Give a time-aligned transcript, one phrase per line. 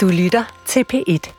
[0.00, 1.32] Du lytter til P1.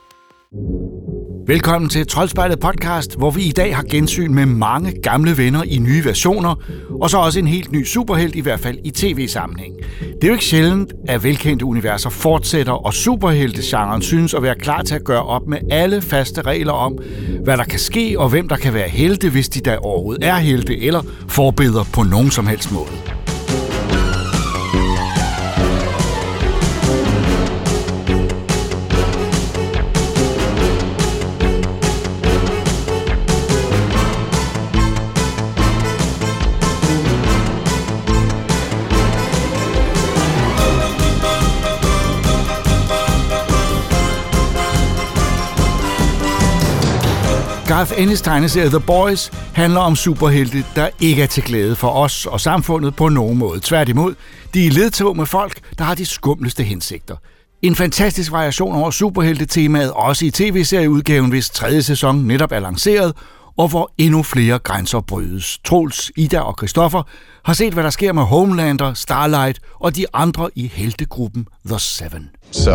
[1.48, 5.78] Velkommen til Troldspejlet podcast, hvor vi i dag har gensyn med mange gamle venner i
[5.78, 6.56] nye versioner,
[7.02, 9.76] og så også en helt ny superhelt, i hvert fald i tv-sammenhæng.
[10.00, 14.82] Det er jo ikke sjældent, at velkendte universer fortsætter, og superheltegenren synes at være klar
[14.82, 16.98] til at gøre op med alle faste regler om,
[17.44, 20.36] hvad der kan ske, og hvem der kan være helte, hvis de da overhovedet er
[20.36, 23.11] helte, eller forbedre på nogen som helst måde.
[47.72, 52.26] Garth Ennis tegneserie The Boys handler om superhelte, der ikke er til glæde for os
[52.26, 53.60] og samfundet på nogen måde.
[53.60, 54.16] Tværtimod,
[54.54, 57.16] de er ledtog med folk, der har de skumleste hensigter.
[57.62, 63.14] En fantastisk variation over superhelte-temaet, også i tv-serieudgaven, hvis tredje sæson netop er lanceret,
[63.58, 65.60] og hvor endnu flere grænser brydes.
[65.66, 67.04] Troels, Ida og Christoffer
[67.46, 72.30] har set, hvad der sker med Homelander, Starlight og de andre i heltegruppen The Seven.
[72.52, 72.72] So,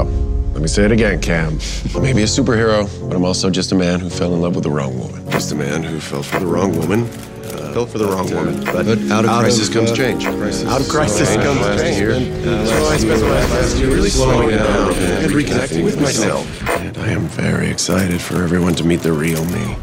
[0.53, 1.61] let me say it again, Cam.
[2.03, 4.75] Maybe a superhero, but I'm also just a man who fell in love with the
[4.79, 5.33] wrong woman.
[5.33, 7.01] Just a man who fell for the wrong woman.
[7.03, 8.55] Uh, fell for the wrong but, uh, woman.
[8.65, 10.25] But, But out of out crisis of, comes uh, change.
[10.73, 11.99] Out of crisis So I comes last change.
[12.01, 12.11] year.
[12.13, 16.47] And, so I spent the last year really slowing down and reconnecting with myself.
[16.81, 19.77] And I am very excited for everyone to meet the real me.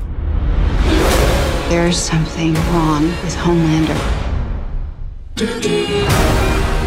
[1.73, 3.99] There's something wrong with Homelander.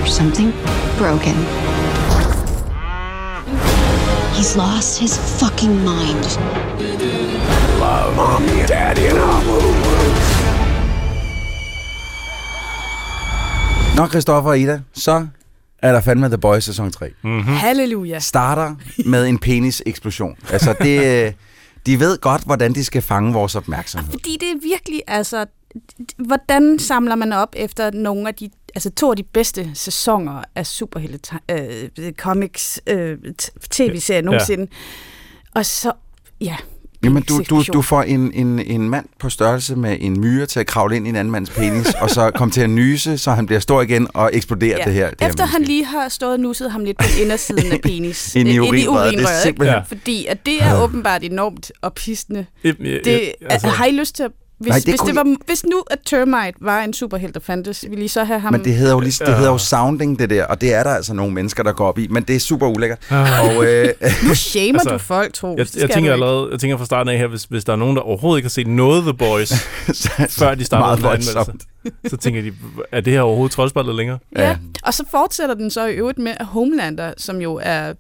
[0.06, 0.52] Something
[0.98, 1.34] broken.
[4.36, 6.24] He's lost his fucking mind.
[8.16, 9.56] Mommy and daddy and Abu.
[13.96, 15.26] Nå, Christoffer og Ida, så
[15.82, 17.10] er der fandme The Boys sæson 3.
[17.24, 17.42] Mm.
[17.42, 18.18] Halleluja.
[18.18, 18.74] Starter
[19.06, 20.36] med en penis-eksplosion.
[20.50, 21.34] Altså, det,
[21.86, 24.10] de ved godt, hvordan de skal fange vores opmærksomhed.
[24.10, 25.47] Fordi det er virkelig, altså,
[26.16, 30.66] hvordan samler man op efter nogle af de, altså to af de bedste sæsoner af
[30.66, 33.19] superhelte øh, comics øh,
[33.70, 34.62] tv-serier nogensinde.
[34.62, 35.60] Ja.
[35.60, 35.92] Og så,
[36.41, 36.56] ja,
[37.04, 40.60] Jamen, du, du, du får en, en, en mand på størrelse med en myre til
[40.60, 43.30] at kravle ind i en anden mands penis, og så komme til at nyse, så
[43.30, 44.84] han bliver stor igen og eksploderer ja.
[44.84, 45.10] det her.
[45.10, 48.34] Det Efter her han lige har stået og nusset ham lidt på indersiden af penis.
[48.36, 49.82] Ind i urinrøret, det er simpelthen-?
[49.88, 51.72] Fordi at det er åbenbart enormt.
[52.64, 55.09] Jamen, ja, Det, ja, altså, har I lyst til at hvis, Nej, det hvis, kunne
[55.09, 58.41] det var, hvis nu, at Termite var en superhelt, der fandtes, ville I så have
[58.41, 58.53] ham...
[58.53, 60.91] Men det hedder jo, lige, det hedder jo sounding, det der, og det er der
[60.91, 62.99] altså nogle mennesker, der går op i, men det er super ulækkert.
[63.11, 63.89] og, øh,
[64.28, 65.56] Nu shamer Altså, du folk, tro.
[65.59, 67.97] Jeg, jeg, tænker allerede, jeg tænker fra starten af her, hvis, hvis der er nogen,
[67.97, 69.53] der overhovedet ikke har set noget The Boys,
[70.39, 71.67] før de starter med anmeldelse,
[72.06, 72.53] så tænker de,
[72.93, 74.19] er det her overhovedet troldspejlet længere?
[74.37, 74.49] Ja.
[74.49, 77.93] ja, og så fortsætter den så i øvrigt med at Homelander, som jo er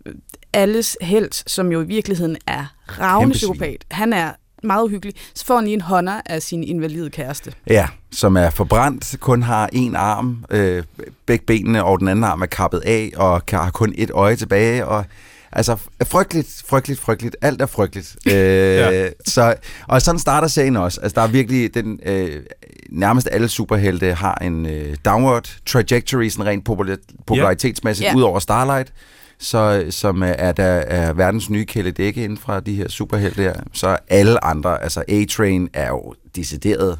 [0.52, 3.84] alles held, som jo i virkeligheden er ravne psykopat.
[3.90, 4.30] Han er
[4.62, 5.14] meget uhyggelig.
[5.34, 7.52] Så får han lige en hånder af sin invalide kæreste.
[7.66, 10.82] Ja, som er forbrændt, kun har en arm, øh,
[11.26, 14.36] begge benene og den anden arm er kappet af, og kan, har kun et øje
[14.36, 15.04] tilbage, og
[15.52, 17.36] altså frygteligt, frygteligt, frygteligt.
[17.42, 18.16] Alt er frygteligt.
[18.26, 19.08] Øh, ja.
[19.26, 19.54] så,
[19.88, 21.00] og sådan starter serien også.
[21.00, 22.42] Altså der er virkelig, den, øh,
[22.90, 28.14] nærmest alle superhelte har en øh, downward trajectory, sådan rent popula- popularitetsmæssigt, Ja.
[28.16, 28.92] ud over Starlight
[29.38, 33.42] så, som er, er, der, er verdens nye Kelle Dække inden fra de her superhelte
[33.42, 33.54] her.
[33.72, 36.98] Så er alle andre, altså A-Train er jo decideret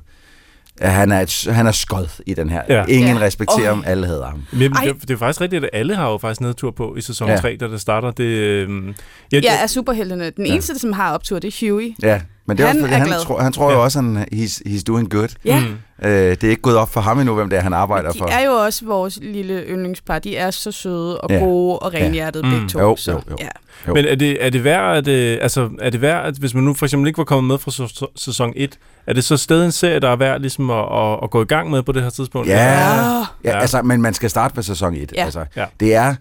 [0.81, 2.63] Ja, han er, et, han er skod i den her.
[2.69, 2.75] Ja.
[2.75, 2.85] Ja.
[2.89, 3.19] Ingen Ja.
[3.21, 3.27] ja.
[3.27, 3.75] respekterer Øj.
[3.75, 4.43] ham, alle hader ham.
[4.53, 7.29] Men det, det er faktisk rigtigt, at alle har jo faktisk nedtur på i sæson
[7.29, 7.37] Ja.
[7.37, 8.11] 3, da det starter.
[8.11, 8.95] Det, øh,
[9.33, 10.31] jeg, Ja, af superheltene.
[10.31, 11.95] Den eneste, som har optur, det er Huey.
[12.03, 13.21] Ja, men det er Han også, er han, glad.
[13.21, 15.29] tror, han tror jo også, at he's, he's doing good.
[15.45, 16.07] Ja, Mm.
[16.09, 18.19] Øh, det er ikke gået op for ham endnu, hvem det er, han arbejder de
[18.19, 18.27] for.
[18.27, 20.19] er jo også vores lille yndlingspar.
[20.19, 21.39] De er så søde og Ja.
[21.39, 22.51] gode og renhjertede Ja.
[22.51, 22.69] begge Mm.
[22.69, 22.81] to.
[22.81, 23.37] Jo, så, jo, jo.
[23.41, 23.49] Ja.
[23.89, 23.95] Jo.
[23.95, 26.65] Men er det, er det værd, at, øh, altså, er det værd, at hvis man
[26.65, 29.65] nu for eksempel ikke var kommet med fra sæ- sæson 1, er det så stadig
[29.67, 32.03] en serie, der er værd ligesom at, at, at gå i gang med på det
[32.03, 32.49] her tidspunkt?
[32.49, 33.09] Ja, Ja.
[33.19, 33.61] ja, Ja.
[33.61, 35.13] altså, men man skal starte på sæson 1.
[35.17, 35.25] Ja.
[35.25, 35.65] Altså, Ja.
[35.81, 36.15] det, er,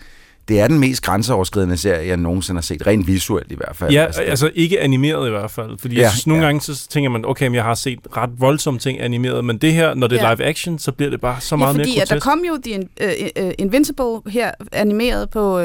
[0.47, 2.87] det er den mest grænseoverskridende serie, jeg nogensinde har set.
[2.87, 3.91] Rent visuelt i hvert fald.
[3.91, 5.78] Ja, altså, altså ikke animeret i hvert fald.
[5.79, 6.47] Fordi Ja, jeg synes, nogle ja.
[6.47, 9.73] gange så tænker man, okay, men jeg har set ret voldsomme ting animeret, men det
[9.73, 10.34] her, når det er Ja.
[10.34, 12.23] live action, så bliver det bare så Ja, meget fordi mere at der grotesk.
[12.29, 12.79] kom jo The
[13.41, 15.64] uh, uh, Invincible her animeret på uh,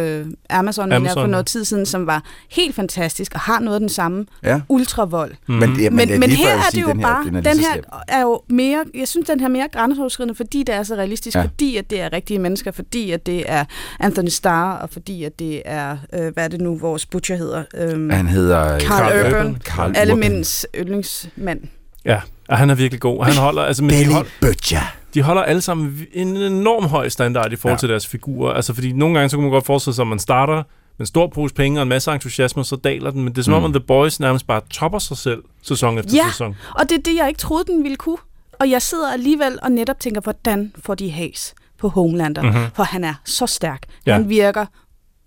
[0.51, 1.23] Amazon, Amazon.
[1.23, 4.61] For noget tid siden, som var helt fantastisk og har noget af den samme Ja.
[4.69, 5.33] ultravold.
[5.49, 5.59] Mhm.
[5.59, 7.75] Men, det, Men, men før, her er det jo den bare, den er, den her
[8.09, 11.35] er jo mere, jeg synes, den her er mere grænseoverskridende, fordi det er så realistisk,
[11.35, 11.41] Ja.
[11.41, 11.47] ja.
[11.47, 13.65] fordi at det er rigtige mennesker, fordi at det er
[14.01, 17.65] Anthony Starr, og fordi at det er, øh, hvad er det nu, vores butcher hedder?
[17.75, 18.79] Øhm, Han hedder...
[18.81, 19.47] Carl, Carl Urban.
[19.47, 19.61] Urban.
[19.65, 20.31] Carl Alle Urban.
[20.31, 21.61] mænds yndlingsmand.
[22.05, 23.25] Ja, og han er virkelig god.
[23.25, 24.81] Han holder, altså, men de, Billy hold, Butcher.
[25.15, 27.79] de holder alle sammen en enorm høj standard i forhold Ja.
[27.79, 28.53] til deres figurer.
[28.53, 30.63] Altså, fordi nogle gange, så kunne man godt forestille sig, at man starter med
[31.01, 33.23] en stor pose penge og en masse entusiasme, så daler den.
[33.25, 33.67] Men det er som om, Mm.
[33.67, 36.29] at The Boys nærmest bare topper sig selv sæson efter Ja.
[36.31, 36.57] sæson.
[36.75, 38.17] Og det er det, jeg ikke troede, den ville kunne.
[38.61, 42.43] Og jeg sidder alligevel og netop tænker, hvordan får de has på Homelander?
[42.43, 42.51] Mhm.
[42.55, 42.71] Mm-hmm.
[42.75, 43.83] For han er så stærk.
[44.07, 44.13] Ja.
[44.13, 44.67] Han virker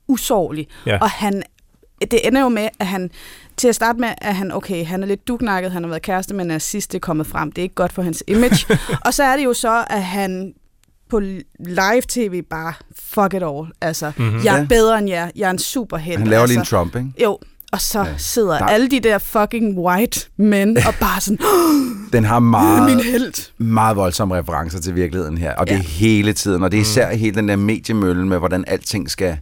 [0.08, 0.68] usårlig.
[0.86, 0.98] Ja.
[1.02, 1.44] Og han,
[2.02, 3.10] det ender jo med, at han
[3.58, 6.34] til at starte med, at han, okay, han er lidt duknakket, han har været kæreste
[6.34, 8.78] med en nazist, det er kommet frem, det er ikke godt for hans image.
[9.06, 10.54] og så er det jo så, at han
[11.10, 11.20] på
[11.60, 13.68] live-tv bare, fuck it all.
[13.82, 14.26] Altså, Mhm.
[14.28, 14.44] mm-hmm.
[14.46, 14.66] jeg er Ja.
[14.70, 16.20] bedre end jer, jeg er en superhelt.
[16.20, 16.54] Han laver altså.
[16.54, 17.24] lige en Trump, ikke?
[17.24, 17.40] Jo,
[17.74, 18.06] og så Ja.
[18.18, 21.38] sidder Der- alle de der fucking white mænd og bare sådan,
[22.14, 23.52] Den har min meget, held.
[23.58, 25.80] meget voldsomme referencer til virkeligheden her, og det Ja.
[25.80, 29.38] er hele tiden, og det er især hele den der mediemølle med, hvordan alting skal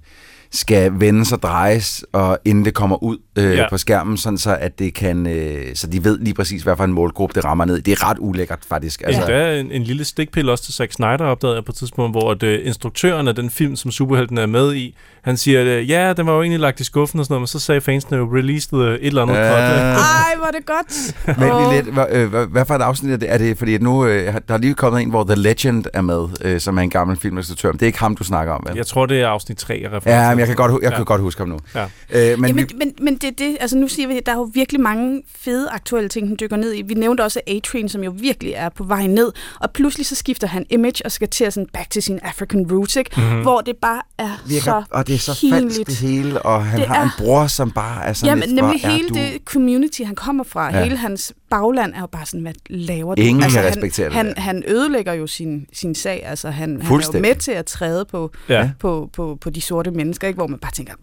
[0.53, 3.51] skal vendes og drejes, og inden det kommer ud øh, Ja.
[3.51, 3.69] ja.
[3.69, 6.83] på skærmen, sådan så at det kan, øh, så de ved lige præcis, hvad for
[6.83, 7.77] en målgruppe det rammer ned.
[7.77, 7.81] i.
[7.81, 9.01] Det er ret ulækkert, faktisk.
[9.05, 11.71] Altså, Altså, der er en, en lille stikpille også til Zack Snyder, opdagede jeg på
[11.71, 15.37] et tidspunkt, hvor at, øh, instruktøren af den film, som superhelten er med i, han
[15.37, 17.59] siger, øh, ja, den var jo egentlig lagt i skuffen og sådan noget, men så
[17.59, 19.41] sagde fansene jo, released øh, et eller andet Øh.
[19.45, 21.15] Ej, hvor er det godt.
[21.39, 23.33] Men lige lidt, hvad, øh, hvad, hvad for et afsnit er det?
[23.33, 26.01] Er det fordi, at nu øh, der er lige kommet en, hvor The Legend er
[26.01, 27.69] med, øh, som er en gammel filminstruktør.
[27.71, 28.75] Men det er ikke ham, du snakker om, vel?
[28.75, 30.11] Jeg tror, det er afsnit 3 af referencen.
[30.11, 30.95] Ja, men jeg kan godt, jeg Ja.
[30.95, 31.59] kan godt huske ham nu.
[31.75, 31.83] Ja.
[31.83, 32.67] Øh, men Men, vi, Jamen,
[32.97, 35.69] men, men det er det, altså nu siger vi, der er jo virkelig mange fede
[35.69, 36.81] aktuelle ting, den dykker ned i.
[36.81, 40.47] Vi nævnte også A-Train, som jo virkelig er på vej ned, og pludselig så skifter
[40.47, 43.11] han image og skal til at sådan back til sin African roots, ikke?
[43.17, 43.25] Mhm.
[43.25, 43.41] Mm-hmm.
[43.41, 45.63] hvor det bare er virker, så og det er så pinligt.
[45.75, 48.43] falsk det hele, og han Det har en er- bror, som bare er sådan Jamen,
[48.49, 49.13] lidt, nemlig hele du?
[49.13, 50.83] det community, han kommer fra, Ja.
[50.83, 53.21] hele hans bagland er jo bare sådan, hvad laver du?
[53.21, 56.91] Ingen kan han, respektere det han, han ødelægger jo sin, sin sag, altså han, han
[56.99, 58.69] er jo med til at træde på, Ja.
[58.79, 60.37] på, på, på de sorte mennesker, ikke?
[60.37, 60.93] hvor man bare tænker,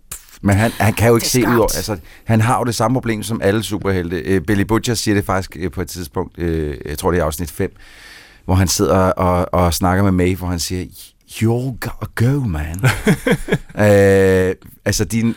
[0.42, 2.94] Men han, han kan jo ikke se ud over, altså han har jo det samme
[2.94, 4.16] problem som alle superhelte.
[4.16, 7.24] Øh, Billy Butcher siger det faktisk øh, på et tidspunkt, øh, jeg tror det er
[7.24, 7.76] afsnit 5,
[8.44, 10.86] hvor han sidder og, og snakker med May, hvor han siger,
[11.42, 12.76] you gotta go, man.
[13.86, 14.54] øh,
[14.88, 15.34] altså, din,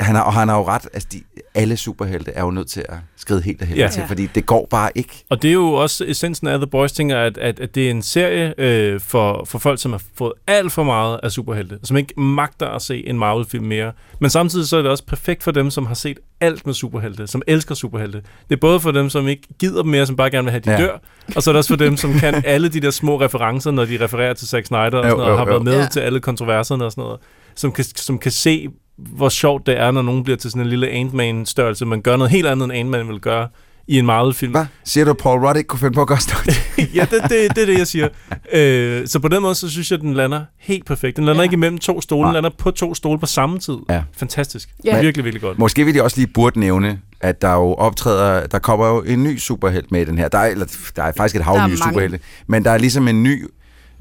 [0.00, 1.22] han har, og han har jo ret, altså de,
[1.54, 3.88] alle superhelte er jo nødt til at skride helt af Ja.
[3.92, 5.24] til, fordi det går bare ikke.
[5.30, 7.90] Og det er jo også essensen af The Boys, tænker at, at, at det er
[7.90, 11.96] en serie øh, for, for folk, som har fået alt for meget af superhelte, som
[11.96, 13.92] ikke magter at se en Marvel-film mere.
[14.20, 17.26] Men samtidig så er det også perfekt for dem, som har set alt med superhelte,
[17.26, 18.22] som elsker superhelte.
[18.48, 20.58] Det er både for dem, som ikke gider dem mere, som bare gerne vil have,
[20.58, 20.76] at de Ja.
[20.78, 20.98] dør,
[21.36, 23.84] og så er det også for dem, som kan alle de der små referencer, når
[23.84, 25.50] de refererer til Zack Snyder og, sådan Jo, og jo, har jo.
[25.50, 25.86] været med Ja.
[25.86, 27.20] til alle kontroverserne og sådan noget,
[27.54, 28.68] som kan, som kan se,
[28.98, 32.30] hvor sjovt det er, når nogen bliver til sådan en lille Ant-Man-størrelse, man gør noget
[32.30, 33.48] helt andet, end Ant-Man vil gøre
[33.88, 34.52] i en Marvel-film.
[34.52, 34.66] Hvad?
[34.84, 36.18] Siger du, Paul Rudd ikke kunne finde på at gøre
[36.94, 38.08] ja, det, det, det er det, jeg siger.
[38.52, 41.16] Øh, så på den måde, så synes jeg, at den lander helt perfekt.
[41.16, 41.42] Den lander Ja.
[41.42, 43.76] ikke imellem to stole, den lander på to stole på samme tid.
[43.90, 44.02] Ja.
[44.16, 44.68] Fantastisk.
[44.84, 45.00] Ja.
[45.00, 45.58] Virkelig, virkelig godt.
[45.58, 49.22] Måske vil de også lige burde nævne, at der jo optræder, der kommer jo en
[49.22, 50.28] ny superhelt med i den her.
[50.28, 50.66] Der er, eller,
[50.96, 53.46] der er faktisk et hav nye superhelte, men der er ligesom en ny,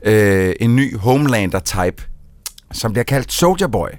[0.05, 2.03] øh, en ny Homelander-type,
[2.71, 3.89] som bliver kaldt Soldier Boy.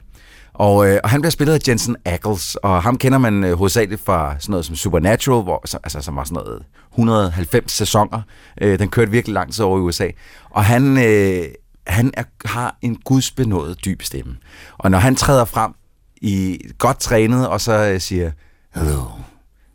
[0.58, 4.04] Og, øh, og han bliver spillet af Jensen Ackles, og ham kender man øh, hovedsageligt
[4.04, 6.62] fra sådan noget som Supernatural, hvor, som, altså, som var sådan noget
[6.92, 8.22] 190 sæsoner.
[8.60, 10.08] Øh, den kørte virkelig lang tid over i USA.
[10.50, 11.44] Og han, øh,
[11.86, 14.36] han er, har en gudsbenået dyb stemme.
[14.78, 15.74] Og når han træder frem
[16.20, 18.30] i godt trænet, og så øh, siger,
[18.74, 19.02] hello,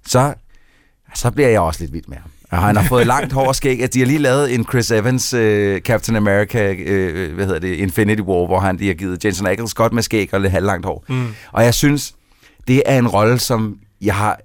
[0.06, 0.34] så,
[1.16, 2.32] så bliver jeg også lidt vild med ham.
[2.58, 3.84] Og han har fået langt hår og skæg.
[3.84, 7.76] at De har lige lavet en Chris Evans uh, Captain America, uh, hvad hedder det,
[7.76, 10.86] Infinity War, hvor han de har givet Jensen Ackles godt med skæg og lidt halvlangt
[10.86, 11.06] hår.
[11.10, 11.28] Mm.
[11.52, 12.16] Og jeg synes,
[12.68, 14.40] det er en rolle, som jeg har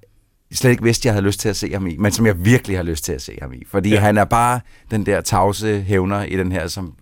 [0.53, 2.77] slet ikke vidste, jeg havde lyst til at se ham i, men som jeg virkelig
[2.79, 3.63] har lyst til at se ham i.
[3.71, 4.01] Fordi Ja.
[4.01, 4.61] han er bare
[4.91, 6.93] den der tavse hævner i den her, som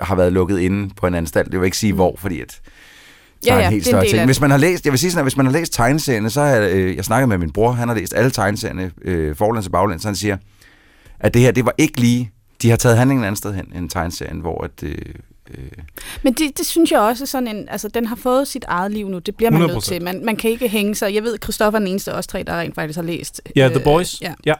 [0.00, 1.52] har været lukket inde på en anstalt.
[1.52, 2.60] Det vil ikke sige hvor, fordi at
[3.42, 4.24] så Ja, er ja, en helt det en større af ting.
[4.24, 6.40] Hvis man har læst, jeg vil sige sådan, at hvis man har læst tegneserierne, så
[6.40, 9.66] har jeg, øh, jeg snakket med min bror, han har læst alle tegneserierne, øh, forlæns
[9.66, 10.36] og baglæns, så han siger,
[11.20, 12.30] at det her, det var ikke lige,
[12.62, 14.94] de har taget handlingen et andet sted hen end tegneserien, hvor at, øh,
[15.50, 15.64] øh,
[16.22, 18.92] Men det, det synes jeg også er sådan en, altså den har fået sit eget
[18.92, 19.80] liv nu, det bliver man nødt 100%.
[19.88, 20.02] til.
[20.02, 21.14] Man, man kan ikke hænge sig.
[21.14, 23.40] Jeg ved, Christoffer er den eneste af os tre, der rent faktisk har læst.
[23.56, 24.20] Ja, øh, The Boys.
[24.22, 24.34] Ja.
[24.46, 24.54] ja.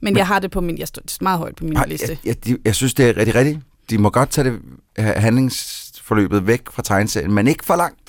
[0.00, 2.08] Men jeg har det på min, jeg står meget højt på min Nej, liste.
[2.08, 3.58] jeg, jeg, de- jeg synes, det er rigtig rigtigt.
[3.90, 4.58] De må godt tage det
[4.98, 7.99] øh, handlingsforløbet væk fra tegneserien, men ikke for langt.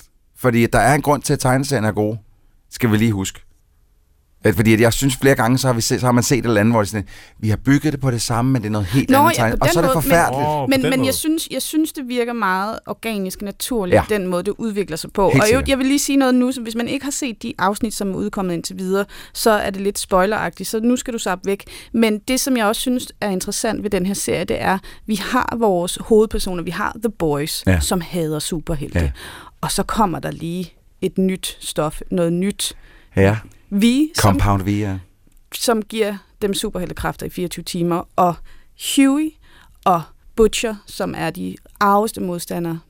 [0.42, 2.18] Fordi der er en grund til, at tegneserien er gode.
[2.70, 3.40] Skal vi lige huske.
[4.46, 6.38] Øh, Fordi at jeg synes flere gange, så har, vi set, så har man set
[6.38, 7.06] et eller andet, hvor det sådan,
[7.38, 9.34] vi har bygget det på det samme, men det er noget helt Nå, andet ja,
[9.42, 9.52] tegn.
[9.52, 10.68] Og den så er det måde, men- forfærdeligt.
[10.70, 11.06] Men, den men måde.
[11.06, 14.02] jeg, synes, jeg synes, det virker meget organisk naturligt, Ja.
[14.08, 15.30] den måde, det udvikler sig på.
[15.30, 17.42] Helt og jeg, jeg vil lige sige noget nu, så hvis man ikke har set
[17.42, 21.14] de afsnit, som er udkommet indtil videre, så er det lidt spoileragtigt, så nu skal
[21.14, 21.64] du sappe væk.
[21.92, 25.14] Men det, som jeg også synes er interessant ved den her serie, det er, vi
[25.14, 27.80] har vores hovedpersoner, vi har The Boys, ja.
[27.80, 28.98] som hader superhelte.
[28.98, 29.10] Ja.
[29.62, 32.76] Og så kommer der lige et nyt stof, noget nyt.
[33.16, 33.38] Ja,
[33.70, 34.98] Vi, som Compound V, ja.
[35.54, 38.34] som giver dem superheltekræfter i 24 timer, og
[38.96, 39.30] Huey
[39.84, 40.02] og
[40.36, 42.80] Butcher, som er de arveste modstandere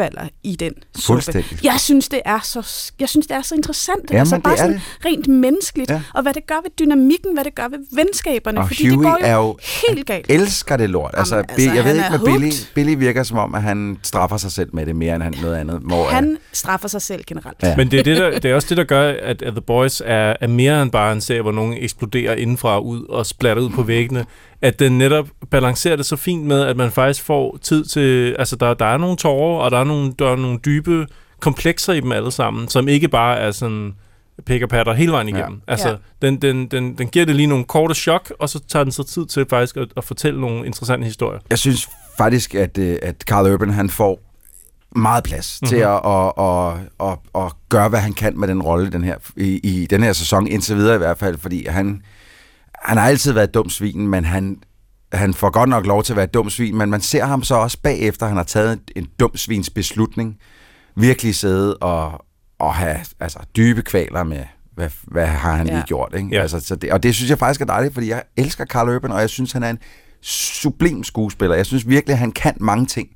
[0.00, 1.44] falder i den suppe.
[1.62, 4.10] Jeg synes, det er så, jeg synes, det er så interessant.
[4.10, 4.82] Jamen, altså det bare er sådan det.
[5.04, 5.90] rent menneskeligt.
[5.90, 6.02] Ja.
[6.14, 8.60] Og hvad det gør ved dynamikken, hvad det gør ved venskaberne.
[8.60, 10.26] Og fordi det Huey går jo, er jo- helt galt.
[10.28, 11.10] elsker det lort.
[11.16, 12.50] Altså, Jamen, altså, jeg ved ikke med Billy.
[12.74, 15.56] Billy virker som om, at han straffer sig selv med det mere end han noget
[15.56, 15.80] andet.
[15.84, 17.56] Hvor, Han straffer sig selv generelt.
[17.62, 17.76] Ja.
[17.76, 20.02] Men det er, det, der, det er også det, der gør, at, at The Boys
[20.04, 23.62] er, er mere end bare en serie, hvor nogen eksploderer indenfra og ud og splatter
[23.62, 24.24] ud på væggene.
[24.62, 28.36] At den netop balancerer det så fint med, at man faktisk får tid til...
[28.38, 31.06] Altså, der, der er nogle tårer, og der er nogle, der er nogle dybe
[31.40, 33.94] komplekser i dem alle sammen, som ikke bare er sådan
[34.46, 35.60] pik og patter hele vejen igennem.
[35.68, 35.72] Ja.
[35.72, 35.96] Altså, Ja.
[36.22, 39.02] den, den, den, den giver det lige nogle korte chok, og så tager den så
[39.02, 41.40] tid til faktisk at, at fortælle nogle interessante historier.
[41.50, 41.88] jeg synes
[42.18, 44.20] faktisk, at, øh, at Carl Urban han får
[44.96, 45.68] meget plads mm-hmm.
[45.68, 49.16] til at, at, at, at, at gøre, hvad han kan med den rolle den her,
[49.36, 52.02] i, i den her sæson, indtil videre i hvert fald, fordi han,
[52.80, 54.56] han har altid været et dumt svin, men han,
[55.12, 57.42] han får godt nok lov til at være et dumt svin, men man ser ham
[57.42, 60.36] så også bagefter, han har taget en, en dum svins beslutning,
[60.96, 62.24] virkelig sidde og,
[62.58, 64.44] og have altså, dybe kvaler med,
[64.74, 65.74] hvad, hvad har han ja.
[65.74, 66.14] Lige gjort.
[66.16, 66.28] Ikke?
[66.32, 66.42] Ja.
[66.42, 69.12] Altså, så det, og det synes jeg faktisk er dejligt, fordi jeg elsker Carl Urban,
[69.12, 69.78] og jeg synes, han er en
[70.22, 71.56] sublim skuespiller.
[71.56, 73.08] Jeg synes virkelig, at han kan mange ting.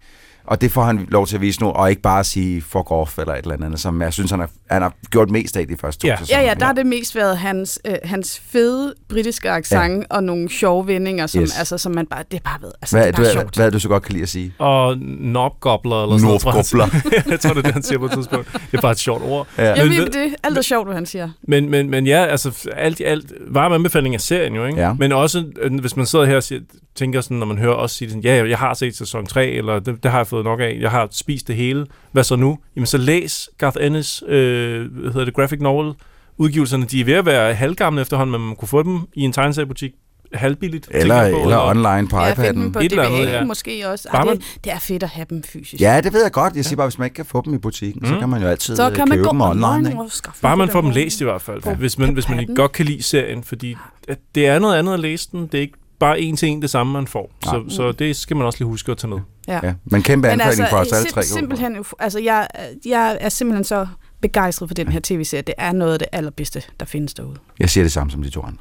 [0.47, 3.18] Og det får han lov til at vise nu, og ikke bare sige fuck off
[3.18, 5.76] eller et eller andet, som jeg synes, han har, han har gjort mest af de
[5.76, 6.16] første to Ja.
[6.16, 6.40] sæsoner.
[6.40, 10.16] Ja, ja, der har det mest været hans, øh, hans fede britiske accent ja.
[10.16, 11.59] og nogle sjove vendinger, som, Yes.
[11.59, 12.71] altså, som man bare, det er bare ved.
[12.83, 13.54] Altså, Hvad, det er bare hvad, sjovt.
[13.56, 14.52] hvad er det, du så godt kan lide at sige?
[14.59, 16.40] Og knobgobler eller sådan noget.
[16.40, 16.52] tror
[17.30, 18.52] jeg, tror, det er det, han siger på et tidspunkt.
[18.52, 19.47] Det er bare et sjovt ord.
[19.59, 19.73] Ja.
[19.75, 20.35] Jeg Men- ved det.
[20.42, 21.28] Alt er sjovt, hvad han siger.
[21.49, 24.80] Men, men, men ja, altså alt i alt, varm anbefaling af serien jo, ikke?
[24.80, 24.92] Ja.
[24.92, 26.61] Men også, øh, hvis man sidder her og siger,
[26.94, 29.78] tænker sådan, når man hører os sige sådan, ja, jeg har set sæson 3, eller
[29.80, 32.59] det, det har jeg fået nok af, jeg har spist det hele, hvad så nu?
[32.76, 35.94] Jamen så læs Garth Ennis, øh, hvad hedder det, graphic novel,
[36.37, 39.33] udgivelserne, de er ved at være halvgamle efterhånden, men man kunne få dem i en
[39.33, 39.92] tegneseriebutik
[40.35, 40.88] halvbilligt.
[40.90, 42.71] Eller, på, eller online på Ja, iPad'en.
[42.73, 43.44] på Et eller andet, ja.
[43.44, 44.09] måske også.
[44.12, 45.80] Ej, det, det er fedt at have dem fysisk.
[45.83, 46.56] Ja, det ved jeg godt.
[46.56, 48.09] Jeg siger bare, hvis man ikke kan få dem i butikken, mm.
[48.09, 49.66] så kan man jo altid Så øh, kan man købe gå dem online.
[49.66, 49.97] online
[50.42, 52.73] Bare man får dem læst i hvert fald, På- hvis man, hvis man ikke godt
[52.73, 53.76] kan lide serien, fordi
[54.09, 56.62] at det er noget andet at læse den, det er ikke bare en til en
[56.62, 57.30] det samme, man får.
[57.42, 59.18] Så, så det skal man også lige huske at tage med.
[59.49, 59.61] Ja.
[59.62, 61.23] Ja, men kæmpe Men anbefaling altså, for os alle tre.
[61.23, 62.49] simpelthen, altså jeg,
[62.87, 63.87] jeg er simpelthen så
[64.28, 65.43] begejstret for den her tv-serie.
[65.43, 67.37] Det er noget af det allerbedste, der findes derude.
[67.59, 68.59] Jeg siger det samme som de to andre.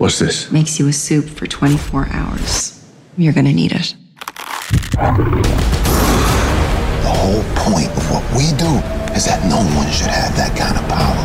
[0.00, 0.52] What's this?
[0.52, 2.74] Makes you a soup for 24 hours.
[3.18, 3.96] You're gonna need it.
[7.06, 8.72] The whole point of what we do
[9.16, 11.20] is that no one should have that kind of power.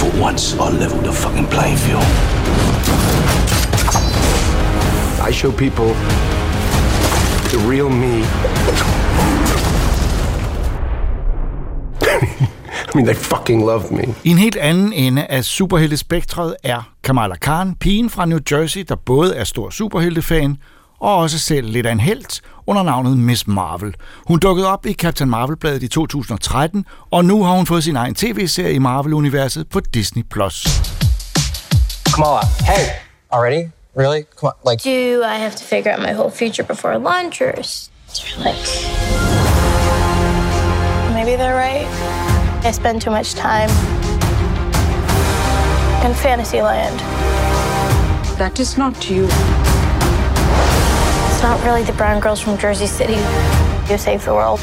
[0.00, 2.06] For once, I'll level the fucking playing field.
[5.20, 5.94] I show people
[7.52, 8.14] the real me.
[12.88, 14.14] I mean, they fucking love me.
[14.24, 18.96] I en helt anden ende af superheltespektret er Kamala Khan, pigen fra New Jersey, der
[18.96, 20.56] både er stor superheltefan
[21.00, 23.94] og også selv lidt af en helt under navnet Miss Marvel.
[24.26, 28.14] Hun dukkede op i Captain Marvel-bladet i 2013, og nu har hun fået sin egen
[28.14, 30.22] tv-serie i Marvel-universet på Disney+.
[30.30, 30.66] Plus.
[32.14, 32.88] Kamala, hey!
[33.32, 33.81] Already?
[33.94, 34.24] Really?
[34.36, 34.80] Come on, like.
[34.80, 38.56] Do I have to figure out my whole future before lunch, or is there like.
[41.12, 41.86] Maybe they're right.
[42.64, 43.68] I spend too much time
[46.06, 46.98] in Fantasyland.
[48.38, 49.24] That is not you.
[51.30, 53.18] It's not really the brown girls from Jersey City
[53.86, 54.58] who save the world.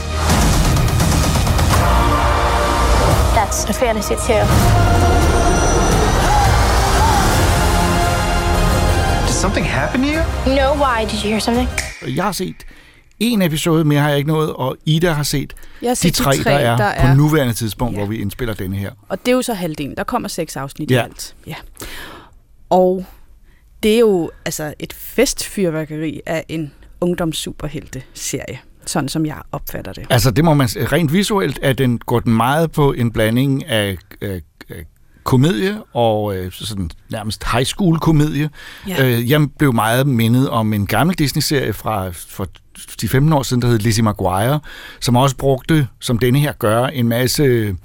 [3.36, 4.89] That's a fantasy too.
[9.40, 10.22] Something happen to you?
[10.56, 11.06] No, why?
[11.12, 11.70] Did you hear something?
[12.16, 12.56] Jeg har set
[13.20, 16.14] en episode, mere har jeg ikke nået, og Ida har set Jeg har de set
[16.14, 17.14] tre, der er, der på er.
[17.14, 18.00] nuværende tidspunkt, Ja.
[18.00, 18.92] hvor vi indspiller denne her.
[19.10, 19.96] Og det er jo så halvdelen.
[19.98, 20.96] Der kommer seks afsnit Ja.
[21.02, 21.36] i alt.
[21.48, 21.56] Ja.
[22.70, 23.06] Og
[23.84, 28.60] det er jo altså et festfyrværkeri af en ungdomssuperhelte-serie.
[28.86, 30.06] Sådan som jeg opfatter det.
[30.10, 33.98] Altså, det må man rent visuelt, at den går den meget på en blanding af,
[34.22, 34.42] af
[35.24, 38.50] komedie og øh, sådan nærmest high school komedie.
[38.88, 39.06] Ja.
[39.06, 42.48] Øh, jeg blev meget mindet om en gammel Disney-serie fra for
[43.02, 44.60] de 15 år siden, der hed Lizzie McGuire,
[45.00, 47.76] som også brugte, som denne her gør, en masse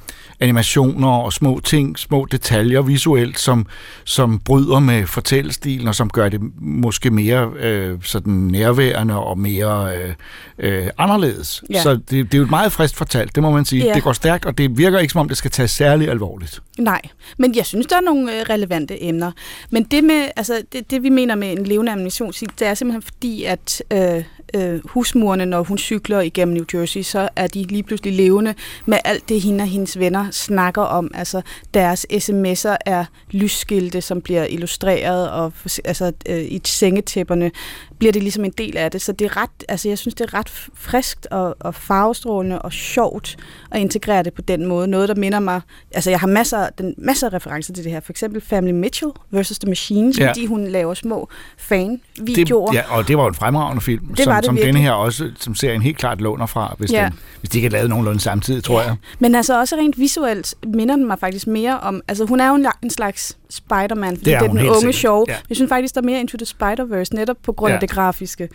[0.41, 3.67] animationer og små ting, små detaljer visuelt, som,
[4.05, 9.97] som bryder med fortællestilen, og som gør det måske mere øh, sådan nærværende og mere
[9.97, 10.15] øh,
[10.59, 11.65] øh, anderledes.
[11.71, 11.83] Ja.
[11.83, 13.85] Så det, det er jo meget frist fortalt, det må man sige.
[13.85, 13.95] Ja.
[13.95, 16.61] Det går stærkt, og det virker ikke som om, det skal tages særlig alvorligt.
[16.79, 17.01] Nej,
[17.39, 19.33] men jeg synes, der er nogle øh, relevante emner.
[19.71, 23.03] Men det, med, altså, det, det vi mener med en levende ammunitionsild, det er simpelthen
[23.03, 27.83] fordi, at øh, øh, husmurene, når hun cykler igennem New Jersey, så er de lige
[27.83, 28.55] pludselig levende
[28.87, 31.11] med alt det, hende og hendes venner snakker om.
[31.15, 31.43] Altså,
[31.75, 35.53] deres sms'er er lysskilte, som bliver illustreret, og
[35.85, 37.51] altså, øh, i sengetæpperne
[37.99, 39.03] bliver det ligesom en del af det.
[39.03, 42.73] Så det er ret, altså, jeg synes, det er ret friskt og, og farvestrålende og
[42.73, 43.37] sjovt
[43.71, 44.89] at integrere det på den måde.
[44.89, 45.61] Noget, der minder mig...
[45.95, 48.01] Altså, jeg har masser, den, masser af referencer til det her.
[48.01, 50.29] For eksempel Family Mitchell versus The Machines, ja.
[50.29, 52.67] fordi hun laver små fan-videoer.
[52.67, 55.55] Det, ja, og det var en fremragende film, det som, som denne her også, som
[55.55, 57.05] serien helt klart låner fra, hvis, ja.
[57.05, 58.87] den, hvis de ikke har lavet nogenlunde samtidig, tror ja.
[58.87, 58.97] jeg.
[59.19, 62.03] Men altså også rent visuelt minder den mig faktisk mere om...
[62.09, 64.93] Altså, hun er jo en, en slags Spider-Man, fordi det er, det er den unge
[64.93, 65.25] show.
[65.29, 65.37] Ja.
[65.49, 67.75] Jeg synes faktisk, der er mere Into the Spider-Verse, netop på grund ja.
[67.75, 68.49] af det grafiske.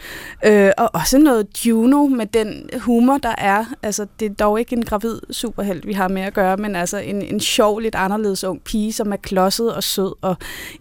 [0.46, 3.66] Øh, og også noget Juno med den humor, der er.
[3.84, 6.98] Altså, det er dog ikke en gravid superhelt, vi har med at gøre, men altså
[6.98, 10.36] en, en sjov, lidt anderledes ung pige, som er klodset og sød og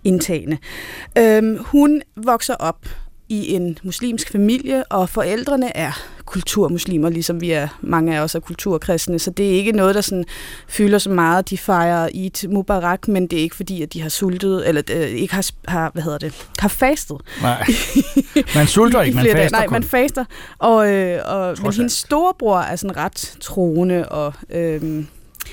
[0.05, 0.59] indtagende.
[1.19, 2.87] Øh, hun vokser op
[3.29, 8.41] i en muslimsk familie, og forældrene er kulturmuslimer, ligesom vi er, mange af os er
[8.41, 10.25] kulturkristne, så det er ikke noget, der sådan
[10.69, 11.51] fylder så meget.
[11.51, 15.01] De fejrer Eid Mubarak, men det er ikke fordi, at de har sultet, eller øh,
[15.01, 17.17] ikke har, har, hvad hedder det, har fastet.
[17.43, 17.67] Nej,
[18.55, 19.73] man sulter ikke, man faster Nej, kun.
[19.73, 20.25] man faster.
[20.59, 24.35] Og, øh, og, men hendes storebror er sådan ret troende, og...
[24.51, 25.05] Øh,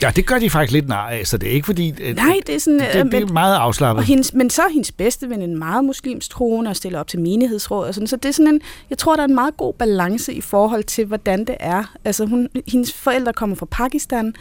[0.02, 1.92] Ja, det gør de faktisk lidt nej af, så det er ikke fordi...
[2.16, 2.80] Nej, det er sådan...
[2.80, 4.02] Det, det, det er meget afslappet.
[4.02, 7.08] Og hendes, men så er hendes bedste ven en meget muslimsk troende og stiller op
[7.08, 8.62] til menighedsråd og sådan, så det er sådan en...
[8.90, 11.96] Jeg tror, der er en meget god balance i forhold til, hvordan det er.
[12.06, 14.34] Altså, hun, hendes forældre kommer fra Pakistan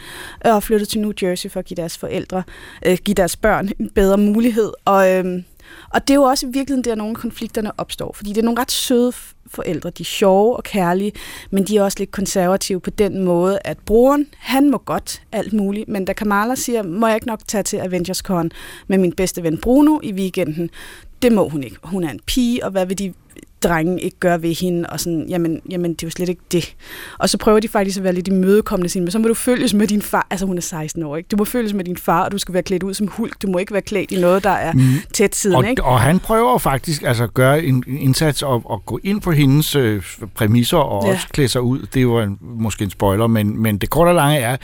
[0.45, 2.43] og flytter til New Jersey for at give deres forældre,
[2.85, 4.71] øh, give deres børn en bedre mulighed.
[4.85, 5.41] Og, øh,
[5.89, 8.61] og det er jo også i virkeligheden der, nogle konflikterne opstår, fordi det er nogle
[8.61, 9.11] ret søde
[9.47, 9.89] forældre.
[9.89, 11.11] De er sjove og kærlige,
[11.51, 15.53] men de er også lidt konservative på den måde, at broren, han må godt alt
[15.53, 18.51] muligt, men da Kamala siger, må jeg ikke nok tage til Avengers Con
[18.87, 20.69] med min bedste ven Bruno i weekenden,
[21.21, 21.77] det må hun ikke.
[21.83, 23.13] Hun er en pige, og hvad vil de
[23.67, 26.75] drengen ikke gør ved hende, og sådan, jamen, jamen, det er jo slet ikke det.
[27.17, 29.73] Og så prøver de faktisk at være lidt imødekommende sin, men så må du følges
[29.73, 31.27] med din far, altså hun er 16 år, ikke?
[31.27, 33.47] Du må følges med din far, og du skal være klædt ud som hulk, du
[33.47, 34.81] må ikke være klædt i noget, der er mm.
[35.13, 35.83] tæt siden, og, ikke?
[35.83, 39.75] Og han prøver faktisk altså at gøre en indsats og, og gå ind på hendes
[39.75, 40.03] øh,
[40.35, 41.13] præmisser og ja.
[41.13, 41.87] også klæde sig ud.
[41.93, 44.57] Det var en, måske en spoiler, men, men det korte og lange er,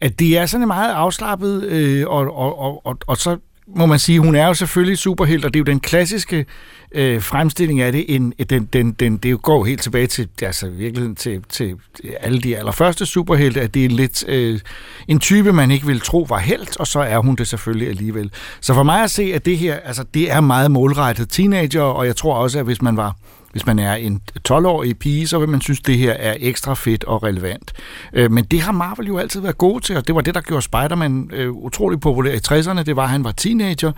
[0.00, 3.36] at det er sådan meget afslappet, øh, og, og, og, og, og så
[3.76, 6.46] må man sige, hun er jo selvfølgelig superhelt, og det er jo den klassiske
[6.92, 8.14] øh, fremstilling af det.
[8.14, 11.76] En, øh, den, den, den, det jo går helt tilbage til, altså virkeligheden til, til
[12.20, 14.60] alle de allerførste superhelte, at det er lidt øh,
[15.08, 18.30] en type, man ikke vil tro var helt, og så er hun det selvfølgelig alligevel.
[18.60, 22.06] Så for mig at se, at det her, altså det er meget målrettet teenager, og
[22.06, 23.16] jeg tror også, at hvis man var
[23.58, 27.04] hvis man er en 12-årig pige, så vil man synes, det her er ekstra fedt
[27.04, 27.72] og relevant.
[28.12, 30.40] Øh, men det har Marvel jo altid været god til, og det var det, der
[30.40, 32.82] gjorde Spider-Man øh, utrolig populær i 60'erne.
[32.82, 33.92] Det var, at han var teenager,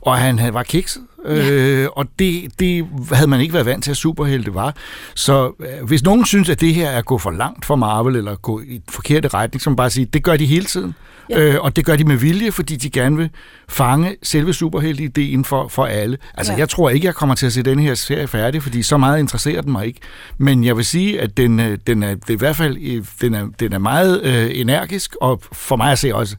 [0.00, 1.50] og han, han var kikset, ja.
[1.50, 4.74] øh, og det, det havde man ikke været vant til, at superhelte var.
[5.14, 8.16] Så øh, hvis nogen synes, at det her er at gå for langt for Marvel,
[8.16, 10.94] eller gå i den forkerte retning, så man bare sige, det gør de hele tiden.
[11.30, 11.40] Ja.
[11.40, 13.30] Øh, og det gør de med vilje, fordi de gerne vil
[13.68, 16.18] fange selve superhelte-ideen for, for alle.
[16.34, 16.58] Altså, ja.
[16.58, 19.18] jeg tror ikke, jeg kommer til at se den her serie færdig, fordi så meget
[19.18, 20.00] interesserer den mig ikke.
[20.38, 23.04] Men jeg vil sige, at den, øh, den er, det er i hvert fald øh,
[23.20, 26.36] den er, den er meget øh, energisk, og for mig at se også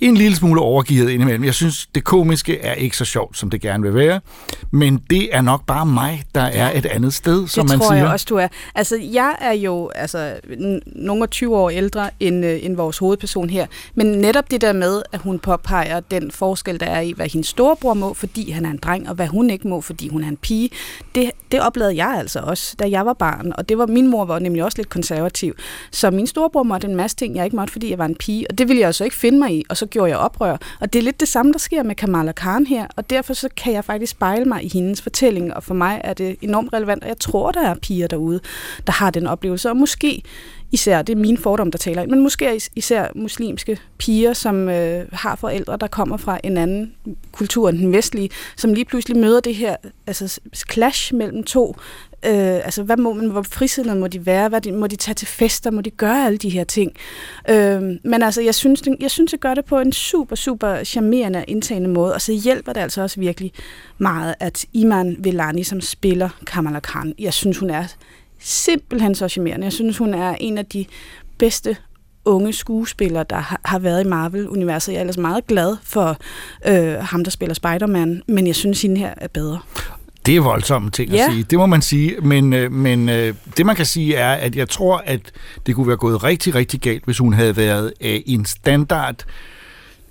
[0.00, 1.44] en lille smule overgivet indimellem.
[1.44, 4.20] Jeg synes, det komiske er ikke så sjovt, som det gerne vil være,
[4.70, 7.78] men det er nok bare mig, der er et andet sted, som man siger.
[7.78, 8.48] Det tror jeg også, du er.
[8.74, 10.34] Altså, jeg er jo altså,
[10.86, 15.02] nogle 20 år ældre end, øh, end vores hovedperson her, men netop det der med,
[15.12, 18.70] at hun påpeger den forskel, der er i, hvad hendes storebror må, fordi han er
[18.70, 20.70] en dreng, og hvad hun ikke må, fordi hun er en pige,
[21.14, 24.24] det, det oplevede jeg altså også, da jeg var barn, og det var min mor
[24.24, 25.54] var nemlig også lidt konservativ,
[25.90, 28.46] så min storebror måtte en masse ting, jeg ikke måtte, fordi jeg var en pige,
[28.50, 30.56] og det ville jeg altså ikke finde mig i, og så gjorde jeg oprør.
[30.80, 33.48] Og det er lidt det samme, der sker med Kamala Khan her, og derfor så
[33.56, 37.02] kan jeg faktisk spejle mig i hendes fortælling, og for mig er det enormt relevant,
[37.02, 38.40] og jeg tror, der er piger derude,
[38.86, 40.22] der har den oplevelse, og måske
[40.72, 45.06] især, det er min fordom, der taler ind, men måske især muslimske piger, som øh,
[45.12, 46.94] har forældre, der kommer fra en anden
[47.32, 51.76] kultur end den vestlige, som lige pludselig møder det her altså, clash mellem to
[52.26, 54.48] Øh, altså, hvad må man, hvor frisindede må de være?
[54.48, 55.70] Hvad de, må de tage til fester?
[55.70, 56.92] Må de gøre alle de her ting?
[57.50, 61.38] Øh, men altså, jeg synes, jeg synes, det gør det på en super, super charmerende
[61.38, 63.52] og indtagende måde, og så hjælper det altså også virkelig
[63.98, 67.84] meget, at Iman Vellani, som spiller Kamala Khan, jeg synes, hun er
[68.40, 69.64] simpelthen så charmerende.
[69.64, 70.84] Jeg synes, hun er en af de
[71.38, 71.76] bedste
[72.24, 74.92] unge skuespillere, der har, har været i Marvel-universet.
[74.92, 76.16] Jeg er ellers meget glad for
[76.66, 79.58] øh, ham, der spiller Spider-Man, men jeg synes, hende her er bedre.
[80.26, 81.24] Det er voldsomme ting ja.
[81.24, 82.16] at sige, det må man sige.
[82.22, 85.20] Men, øh, men øh, det man kan sige er, at jeg tror, at
[85.66, 89.24] det kunne være gået rigtig, rigtig galt, hvis hun havde været øh, en standard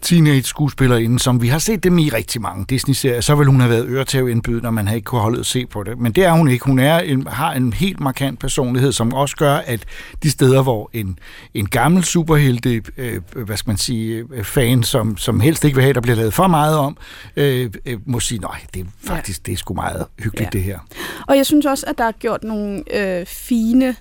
[0.05, 3.87] teenage-skuespillerinde, som vi har set dem i rigtig mange Disney-serier, så vil hun have været
[3.87, 5.99] øretævindbyd, når man har ikke kunne holde at se på det.
[5.99, 6.65] Men det er hun ikke.
[6.65, 9.85] Hun er en, har en helt markant personlighed, som også gør, at
[10.23, 11.19] de steder, hvor en,
[11.53, 15.83] en gammel superhelte, øh, hvad skal man sige, øh, fan, som, som helst ikke vil
[15.83, 16.97] have, der bliver lavet for meget om,
[17.35, 19.43] øh, øh, må sige, nej, det er faktisk ja.
[19.45, 20.57] det er sgu meget hyggeligt, ja.
[20.57, 20.79] det her.
[21.27, 23.95] Og jeg synes også, at der er gjort nogle øh, fine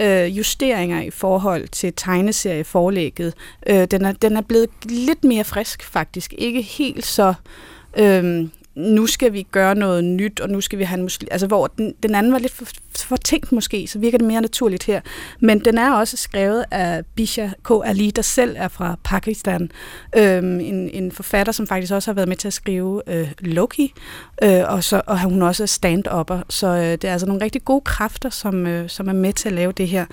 [0.00, 3.34] øh, justeringer i forhold til tegneserieforlægget.
[3.66, 6.34] Øh, den, er, den er blevet lidt mere frisk faktisk.
[6.38, 7.34] Ikke helt så...
[7.98, 11.28] Øh, nu skal vi gøre noget nyt, og nu skal vi have en muslim...
[11.30, 12.64] Altså, hvor den, den anden var lidt for,
[12.96, 15.00] for tænkt måske, så virker det mere naturligt her.
[15.40, 17.70] Men den er også skrevet af Bisha K.
[17.84, 19.70] Ali, der selv er fra Pakistan.
[20.16, 23.92] Øhm, en, en forfatter, som faktisk også har været med til at skrive øh, Loki,
[24.42, 26.38] øh, og, så, og hun også er stand-upper.
[26.48, 29.48] Så øh, det er altså nogle rigtig gode kræfter, som, øh, som er med til
[29.48, 30.06] at lave det her.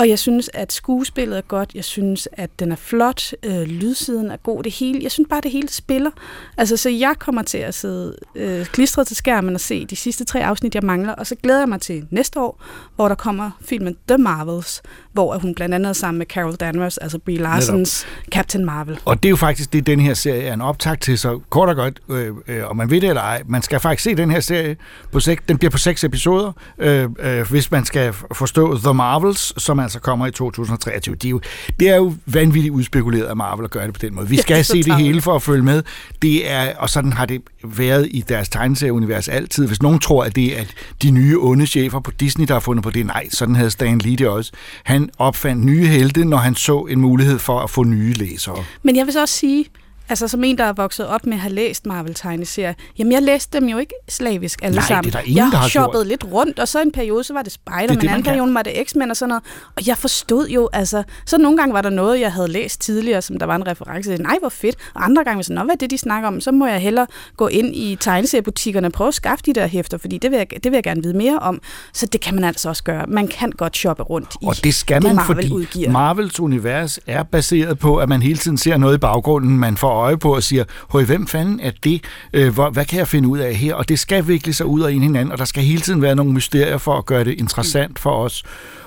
[0.00, 1.70] Og jeg synes, at skuespillet er godt.
[1.74, 3.32] Jeg synes, at den er flot.
[3.42, 4.62] Øh, lydsiden er god.
[4.62, 5.00] Det hele.
[5.02, 6.10] Jeg synes bare, det hele spiller.
[6.56, 10.24] Altså, så jeg kommer til at sidde øh, klistret til skærmen og se de sidste
[10.24, 11.12] tre afsnit, jeg mangler.
[11.12, 12.62] Og så glæder jeg mig til næste år,
[12.96, 14.82] hvor der kommer filmen The Marvels,
[15.12, 18.32] hvor hun blandt andet er sammen med Carol Danvers, altså Brie Larsens Netop.
[18.32, 18.98] Captain Marvel.
[19.04, 21.68] Og det er jo faktisk det, den her serie er en optag til, så kort
[21.68, 24.30] og godt, øh, øh, om man ved det eller ej, man skal faktisk se den
[24.30, 24.76] her serie
[25.12, 29.62] på seks, den bliver på seks episoder, øh, øh, hvis man skal forstå The Marvels,
[29.62, 31.14] som altså kommer i 2023.
[31.14, 31.40] Det er jo,
[31.80, 34.28] det er jo vanvittigt udspekuleret af Marvel at gøre det på den måde.
[34.28, 35.82] Vi skal ja, se det hele for at følge med.
[36.22, 39.66] Det er, og sådan har det været i deres tegneserieunivers altid.
[39.66, 40.64] Hvis nogen tror, at det er
[41.02, 43.98] de nye onde chefer på Disney, der har fundet på det, nej, sådan havde Stan
[43.98, 44.52] Lee det også.
[44.84, 48.64] Han opfandt nye helte, når han så en mulighed for at få nye læsere.
[48.82, 49.64] Men jeg vil så også sige,
[50.10, 52.74] Altså som en, der er vokset op med at have læst Marvel-tegneserier.
[52.98, 55.04] Jamen, jeg læste dem jo ikke slavisk alle Nej, sammen.
[55.04, 57.32] det er der ingen, jeg der har shoppede lidt rundt, og så en periode, så
[57.32, 59.42] var det Spider-Man, en anden periode var det X-Men og sådan noget.
[59.76, 63.22] Og jeg forstod jo, altså, så nogle gange var der noget, jeg havde læst tidligere,
[63.22, 64.22] som der var en reference til.
[64.22, 64.76] Nej, hvor fedt.
[64.94, 66.40] Og andre gange var sådan, hvad er det, de snakker om?
[66.40, 69.98] Så må jeg hellere gå ind i tegneseriebutikkerne og prøve at skaffe de der hæfter,
[69.98, 71.60] fordi det vil, jeg, det vil jeg gerne vide mere om.
[71.92, 73.04] Så det kan man altså også gøre.
[73.08, 75.90] Man kan godt shoppe rundt i Og det skal man, det Marvel fordi udgiver.
[75.90, 79.99] Marvels univers er baseret på, at man hele tiden ser noget i baggrunden, man får
[80.00, 82.04] øje på og siger, høj, hvem fanden er det?
[82.32, 83.74] Øh, hvor, hvad kan jeg finde ud af her?
[83.74, 86.14] Og det skal vikle sig ud af en hinanden, og der skal hele tiden være
[86.14, 88.42] nogle mysterier for at gøre det interessant for os.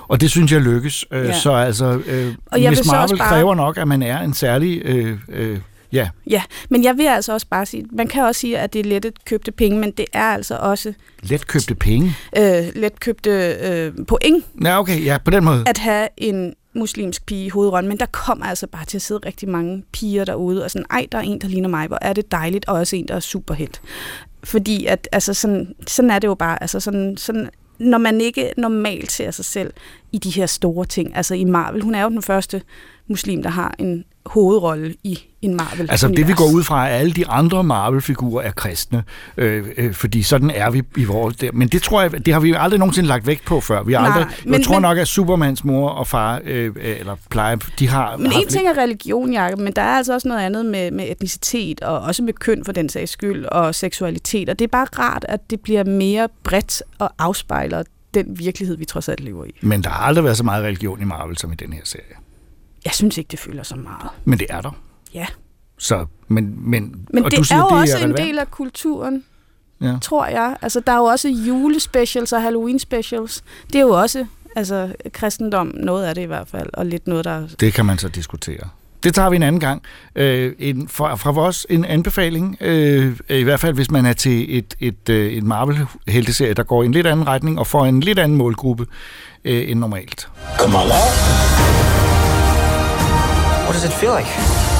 [0.08, 1.04] Og det synes jeg lykkes.
[1.10, 1.32] Øh, Ja.
[1.38, 4.82] Så altså, øh, Og jeg Miss Marvel bare- kræver nok, at man er en særlig...
[4.84, 5.58] Øh, øh,
[5.92, 8.78] ja, Ja, men jeg vil altså også bare sige, man kan også sige, at det
[8.80, 12.16] er lettet købte penge, men det er altså også let købte penge.
[12.38, 12.44] øh,
[12.76, 13.30] let købte
[13.62, 15.64] øh, point Ja, okay, ja, på den måde.
[15.66, 19.20] at have en muslimsk pige i hovedrollen, men der kommer altså bare til at sidde
[19.26, 22.12] rigtig mange piger derude, og sådan, ej, der er en, der ligner mig, hvor er
[22.12, 23.82] det dejligt, og også en, der er superhelt.
[24.44, 28.52] Fordi at, altså sådan, sådan er det jo bare, altså sådan, sådan, når man ikke
[28.56, 29.72] normalt ser sig selv
[30.12, 32.62] i de her store ting, altså i Marvel, hun er jo den første
[33.08, 36.94] muslim, der har en hovedrolle i en Marvel Altså det vi går ud fra, at
[37.00, 39.04] alle de andre Marvel-figurer er kristne,
[39.36, 41.50] øh, øh, fordi sådan er vi i vores der.
[41.52, 43.82] Men det tror jeg, det har vi aldrig nogensinde lagt vægt på før.
[43.82, 46.64] Vi har Nej, aldrig, men- jeg tror men- nok, at Supermans mor og far, øh,
[46.76, 48.16] øh, eller pleje, de har...
[48.16, 50.90] Men har en ting er religion, Jacob, men der er altså også noget andet med,
[50.90, 54.48] med etnicitet, og også med køn for den sags skyld, og seksualitet.
[54.48, 57.82] Og det er bare rart, at det bliver mere bredt og afspejler
[58.14, 59.50] den virkelighed, vi trods alt lever i.
[59.60, 62.04] Men der har aldrig været så meget religion i Marvel som i den her serie.
[62.84, 64.10] Jeg synes ikke, det fylder så meget.
[64.24, 64.76] Men det er der.
[65.14, 65.26] Ja.
[65.78, 68.18] Så, men, men, Men og det du siger, er jo det også en relevant.
[68.26, 69.24] del af kulturen,
[69.82, 69.92] Ja.
[70.02, 70.56] tror jeg.
[70.62, 73.42] Altså, der er jo også julespecials og Halloween-specials.
[73.66, 77.24] Det er jo også altså, kristendom, noget af det i hvert fald, og lidt noget,
[77.24, 77.46] der...
[77.60, 78.68] Det kan man så diskutere.
[79.02, 79.82] Det tager vi en anden gang.
[80.16, 84.58] Øh, en, fra, fra vores en anbefaling, øh, i hvert fald hvis man er til
[84.58, 88.00] et, et, øh, en Marvel-helteserie, der går i en lidt anden retning og får en
[88.00, 88.86] lidt anden målgruppe
[89.44, 90.28] øh, end normalt.
[90.60, 90.94] Kamala?
[93.64, 94.73] What does it feel like?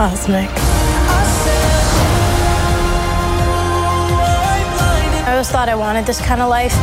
[0.00, 0.48] Cosmic.
[5.26, 6.74] I always thought I wanted this kind of life.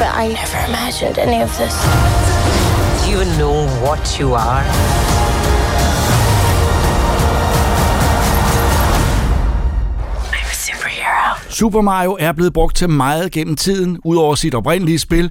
[0.00, 1.74] But I never imagined any of this.
[3.04, 4.64] Do you even know what you are?
[10.32, 11.50] I'm a superhero.
[11.50, 15.30] Super Mario er blevet brugt til meget gennem tiden, udover sit oprindelige spil,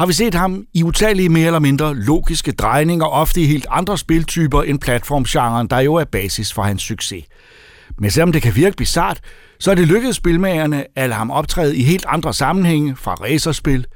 [0.00, 3.98] har vi set ham i utallige mere eller mindre logiske drejninger, ofte i helt andre
[3.98, 7.24] spiltyper end platformgenren, der jo er basis for hans succes.
[7.98, 9.20] Men selvom det kan virke bizart,
[9.58, 13.86] så er det lykkedes spilmagerne at lade ham optræde i helt andre sammenhænge, fra racerspil,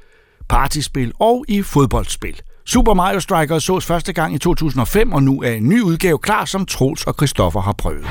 [0.49, 2.41] partyspil og i fodboldspil.
[2.65, 6.45] Super Mario Strikers sås første gang i 2005, og nu er en ny udgave klar,
[6.45, 8.05] som Troels og Christoffer har prøvet.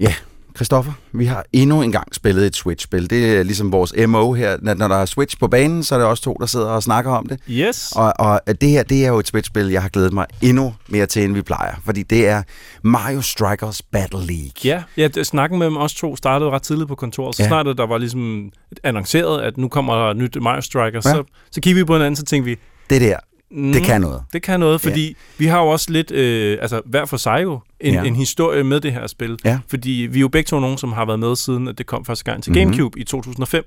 [0.00, 0.14] Ja,
[0.56, 3.10] Christoffer, vi har endnu en gang spillet et Switch-spil.
[3.10, 4.56] Det er ligesom vores MO her.
[4.74, 7.10] Når der er Switch på banen, så er det også to, der sidder og snakker
[7.10, 7.40] om det.
[7.50, 7.92] Yes.
[7.96, 11.06] Og, og det her, det er jo et Switch-spil, jeg har glædet mig endnu mere
[11.06, 11.74] til, end vi plejer.
[11.84, 12.42] Fordi det er
[12.82, 14.52] Mario Strikers Battle League.
[14.64, 17.36] Ja, ja det, snakken mellem os to startede ret tidligt på kontoret.
[17.36, 17.48] Så Ja.
[17.48, 18.50] snart der var ligesom
[18.84, 21.10] annonceret, at nu kommer der nyt Mario Strikers, ja.
[21.10, 22.56] så, så kiggede vi på hinanden, så tænkte vi,
[22.90, 23.16] Det der,
[23.50, 24.22] mm, det kan noget.
[24.32, 25.12] Det kan noget, fordi ja.
[25.38, 28.02] vi har jo også lidt, øh, altså hver for sig jo, en, Ja.
[28.04, 29.38] en historie med det her spil.
[29.44, 29.58] Ja.
[29.68, 32.04] Fordi vi er jo begge to nogen, som har været med siden, at det kom
[32.04, 32.58] første gang til Mhm.
[32.60, 33.64] GameCube i 2005.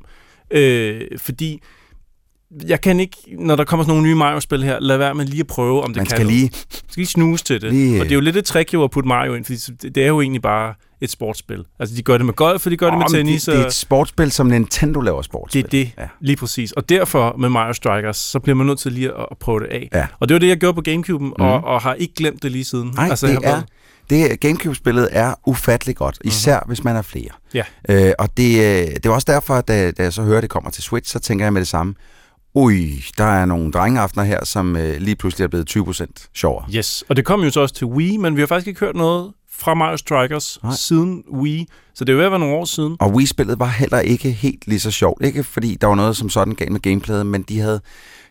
[0.52, 1.62] Øh, fordi
[2.68, 5.40] jeg kan ikke, når der kommer sådan nogle nye Mario-spil her, lade være med lige
[5.40, 6.34] at prøve, om det Man kan skal noget.
[6.40, 6.50] lige...
[6.54, 7.72] Man skal lige snuse til det.
[7.74, 9.96] Lige, og det er jo lidt et trick jo at putte Mario ind, fordi det
[9.96, 11.64] det er jo egentlig bare et sportsspil.
[11.80, 13.44] Altså, de gør det med golf, og de gør det Åh, med tennis.
[13.44, 15.62] det, det er og- et sportsspil, som Nintendo laver sportsspil.
[15.64, 16.08] det er det, Ja.
[16.22, 16.72] lige præcis.
[16.72, 19.68] Og derfor med Mario Strikers, så bliver man nødt til lige at, at prøve det
[19.68, 19.90] af.
[19.94, 20.08] Ja.
[20.20, 21.26] Og det var det, jeg gjorde på Gamecube'en, mm.
[21.26, 21.32] Mhm.
[21.42, 22.92] og, og har ikke glemt det lige siden.
[22.96, 23.40] Nej, altså, det er...
[23.42, 23.64] været-
[24.10, 27.30] Det Gamecube-spillet er ufattelig godt, især hvis man er flere.
[27.54, 27.64] Ja.
[27.90, 30.42] Øh, og det, øh, det er også derfor, at da, da jeg så hører, at
[30.42, 31.94] det kommer til Switch, så tænker jeg med det samme,
[32.56, 36.66] ui, der er nogle drengeaftener her, som øh, lige pludselig er blevet 20% sjovere.
[36.76, 38.96] Yes, og det kom jo så også til Wii, men vi har faktisk ikke hørt
[38.96, 40.72] noget fra Mario Strikers Nej.
[40.76, 41.68] Siden Wii.
[41.94, 42.96] Så det er jo ved at være nogle år siden.
[43.00, 45.26] Og Wii-spillet var heller ikke helt lige så sjovt.
[45.26, 47.82] Ikke fordi der var noget som sådan galt med gameplayet, men de havde,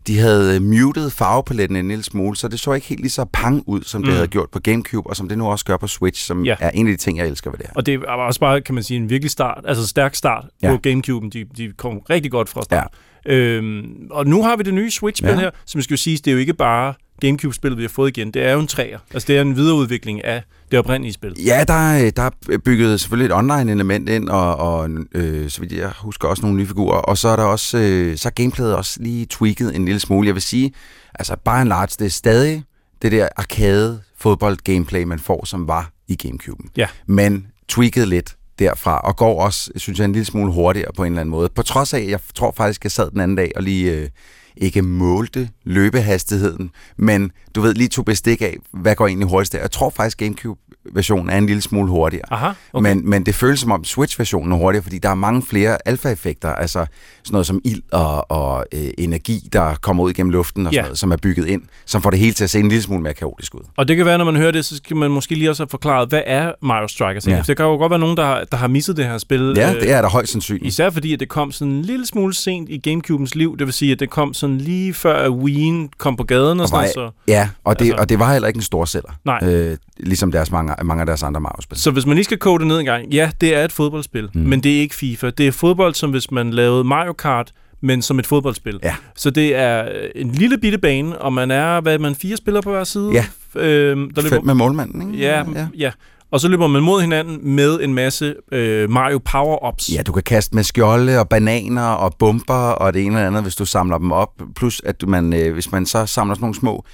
[0.07, 3.63] de havde muted farvepaletten en lille smule, så det så ikke helt lige så pang
[3.67, 4.15] ud, som det Mm.
[4.15, 6.57] havde gjort på Gamecube, og som det nu også gør på Switch, som Ja.
[6.61, 7.75] er en af de ting, jeg elsker ved det her.
[7.77, 10.77] Og det var også bare, kan man sige, en virkelig start, altså stærk start Ja.
[10.77, 11.29] på Gamecube'en.
[11.31, 12.79] De, de kom rigtig godt fra start.
[12.83, 12.87] Ja.
[13.27, 15.37] Øhm, og nu har vi det nye Switch-spil Ja.
[15.41, 18.31] her, som skal jo sige, det er jo ikke bare Gamecube-spillet, vi har fået igen.
[18.31, 18.99] Det er jo en træer.
[19.15, 21.35] Altså, det er en videreudvikling af det oprindelige spil.
[21.47, 25.73] Ja, der, er- der er bygget selvfølgelig et online-element ind, og, og øh, så vidt
[25.73, 28.75] jeg husker også nogle nye figurer, og så er der også, øh, så er gameplayet
[28.77, 30.27] også lige tweaked en lille smule.
[30.27, 30.73] Jeg vil sige,
[31.15, 32.63] altså by and large, det er stadig
[33.03, 36.69] det der arcade fodbold-gameplay, man får, som var i Gamecube'en.
[36.77, 36.87] Ja.
[37.07, 41.13] Men tweaked lidt derfra, og går også, synes jeg, en lille smule hurtigere på en
[41.13, 41.49] eller anden måde.
[41.49, 44.09] På trods af, jeg tror faktisk, jeg sad den anden dag og lige øh,
[44.57, 49.61] ikke målte løbehastigheden, men du ved, lige tog bestik af, hvad går egentlig hurtigst der.
[49.61, 52.33] Jeg tror faktisk, GameCube Gamecube-versionen er en lille smule hurtigere.
[52.33, 52.95] Aha, Okay.
[52.95, 56.49] Men, men det føles som om Switch-versionen er hurtigere, fordi der er mange flere alfa-effekter,
[56.49, 60.73] altså sådan noget som ild og, og øh, energi, der kommer ud igennem luften og
[60.73, 60.89] sådan Ja.
[60.89, 63.03] noget, som er bygget ind, som får det hele til at se en lille smule
[63.03, 63.61] mere kaotisk ud.
[63.77, 65.69] Og det kan være, når man hører det, så skal man måske lige også have
[65.69, 67.27] forklaret, hvad er Mario Strikers?
[67.27, 67.33] Ja.
[67.37, 67.43] Ja.
[67.47, 69.53] Det kan jo godt være nogen, der har, der har misset det her spil.
[69.57, 70.67] Ja, øh, det er der højst sandsynligt.
[70.67, 73.57] Især fordi, at det kom sådan en lille smule sent i Gamecube'ens liv.
[73.59, 76.63] Det vil sige, at det kom sådan lige før, at Wii'en kom på gaden og,
[76.63, 77.13] Og sådan var, noget.
[77.15, 79.19] Så, ja, og det, altså- og det var heller ikke en stor sælger.
[79.25, 79.39] Nej.
[79.43, 81.79] Øh, ligesom deres mange, mange af deres andre Mario-spil.
[81.79, 84.29] så hvis man lige skal kode det ned en gang, ja, det er et fodboldspil,
[84.35, 84.41] Mm.
[84.41, 85.31] men det er ikke FIFA.
[85.31, 88.81] Det er fodbold, som hvis man lavede Mario Kart, men som et fodboldspil.
[88.83, 88.95] Ja.
[89.17, 92.63] Så det er en lille bitte bane, og man er, hvad er man, fire spillere
[92.63, 93.11] på hver side?
[93.13, 93.25] Ja.
[93.61, 95.25] Øhm, der Fem med målmanden, ikke?
[95.25, 95.67] Ja, ja.
[95.79, 95.91] ja.
[96.31, 99.95] Og så løber man mod hinanden med en masse øh, Mario Power-Ups.
[99.95, 103.43] Ja, du kan kaste med skjolde og bananer og bomber og det ene eller andet,
[103.43, 104.29] hvis du samler dem op.
[104.57, 106.85] Plus, at man, øh, hvis man så samler sådan nogle små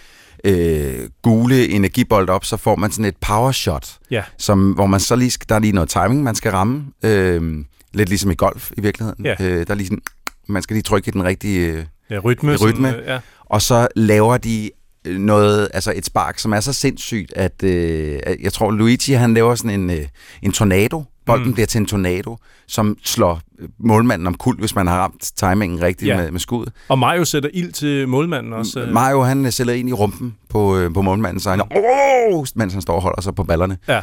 [0.44, 4.22] øh, gule energibold op, så får man sådan et power shot, Ja.
[4.38, 6.84] som, hvor man så lige, skal- der er lige noget timing, man skal ramme.
[7.04, 9.24] Øh, lidt ligesom i golf i virkeligheden.
[9.26, 9.34] Ja.
[9.40, 10.02] Øh, der er lige sådan,
[10.48, 12.56] man skal lige trykke i den rigtige øh, Ja, rytme.
[12.56, 12.88] rytme.
[12.88, 13.18] Sådan, øh, ja.
[13.44, 14.70] Og så laver de
[15.04, 19.34] øh, noget, altså et spark, som er så sindssygt, at øh, jeg tror, Luigi han
[19.34, 20.06] laver sådan en, øh,
[20.42, 21.04] en tornado.
[21.26, 21.52] Bolden Mm.
[21.52, 22.36] bliver til en tornado,
[22.68, 26.16] som slår øh, målmanden om kul, hvis man har ramt timingen rigtigt Ja.
[26.16, 26.72] med, med skuddet.
[26.88, 28.80] Og Mario sætter ild til målmanden også.
[28.80, 28.92] øh.
[28.92, 32.46] Mario han øh, sælger ind i rumpen på, på målmanden, så han oh!
[32.56, 33.78] mens han står og holder sig på ballerne.
[33.88, 34.00] Ja.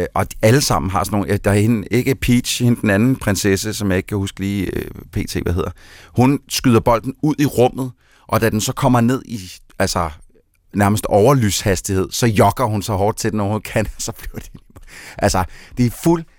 [0.00, 1.36] Øh, og de, alle sammen har sådan nogle...
[1.36, 4.66] Der er hende, ikke Peach, hende den anden prinsesse, som jeg ikke kan huske lige
[4.76, 5.36] øh, pt.
[5.42, 5.70] hvad hedder.
[6.16, 7.90] Hun skyder bolden ud i rummet,
[8.28, 9.40] og da den så kommer ned i
[9.78, 10.10] altså
[10.74, 14.48] nærmest overlyshastighed, så jogger hun så hårdt til den overhovedet kan, så flyver de.
[15.18, 15.44] Altså,
[15.78, 15.90] de er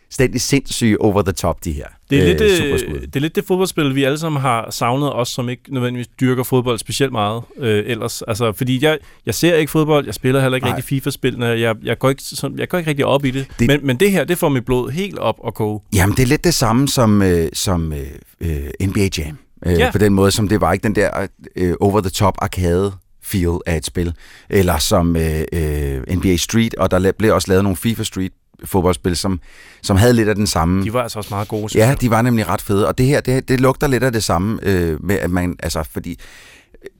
[0.08, 1.86] fuldstændig sindssyge over the top, de her.
[2.10, 3.00] Det er, lidt, øh, øh, superskud.
[3.00, 6.44] det er lidt det fodboldspil, vi alle sammen har savnet, os som ikke nødvendigvis dyrker
[6.44, 8.22] fodbold specielt meget øh, ellers.
[8.22, 10.76] Altså, fordi jeg, jeg ser ikke fodbold, jeg spiller heller ikke Nej.
[10.76, 13.48] rigtig FIFA-spillene, jeg, jeg, går ikke, sådan, jeg går ikke rigtig op i det.
[13.60, 13.68] det.
[13.68, 15.80] Men, men det her, det får mit blod helt op og koge.
[15.96, 18.00] Jamen, det er lidt det samme som, øh, som øh,
[18.42, 19.38] øh, NBA Jam.
[19.66, 19.92] Øh, Ja.
[19.92, 22.92] På den måde, som det var ikke den der øh, over-the-top arcade
[23.24, 24.14] feel af et spil.
[24.50, 28.32] Eller som øh, øh, NBA Street, og der blev også lavet nogle FIFA Street
[28.64, 29.40] fodboldspil, som,
[29.82, 30.84] som havde lidt af den samme...
[30.84, 33.22] De var altså også meget gode, Ja, de var nemlig ret fede, og det her,
[33.22, 36.20] det, det lugter lidt af det samme øh, med, at man, altså, fordi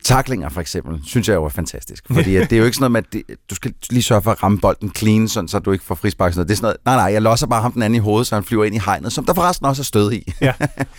[0.04, 2.06] Taklinger for eksempel, synes jeg jo er fantastisk.
[2.12, 4.22] Fordi at det er jo ikke sådan noget med, at det, du skal lige sørge
[4.22, 6.34] for at ramme bolden clean, sådan, så du ikke får frispark.
[6.34, 6.48] Sådan noget.
[6.50, 8.36] Det er sådan noget, nej nej, jeg losser bare ham den anden i hovedet, så
[8.36, 10.32] han flyver ind i hegnet, som der forresten også er stød i.
[10.42, 10.54] Ja,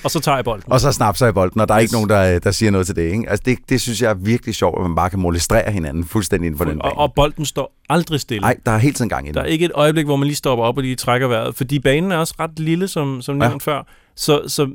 [0.05, 0.73] og så tager jeg bolden.
[0.73, 2.97] og så snapser jeg bolden, og der er ikke nogen, der, der siger noget til
[2.97, 3.03] det.
[3.13, 3.31] Ikke?
[3.31, 6.47] Altså det, det synes jeg er virkelig sjovt, at man bare kan molestrere hinanden fuldstændig
[6.47, 6.99] inden for den og, bane.
[6.99, 8.41] og bolden står aldrig stille.
[8.41, 10.37] Nej, der er hele tiden gang i Der er ikke et øjeblik, hvor man lige
[10.37, 13.49] stopper op og lige trækker vejret, fordi banen er også ret lille, som, som Ja.
[13.49, 13.87] nævnt før.
[14.17, 14.69] Så, så,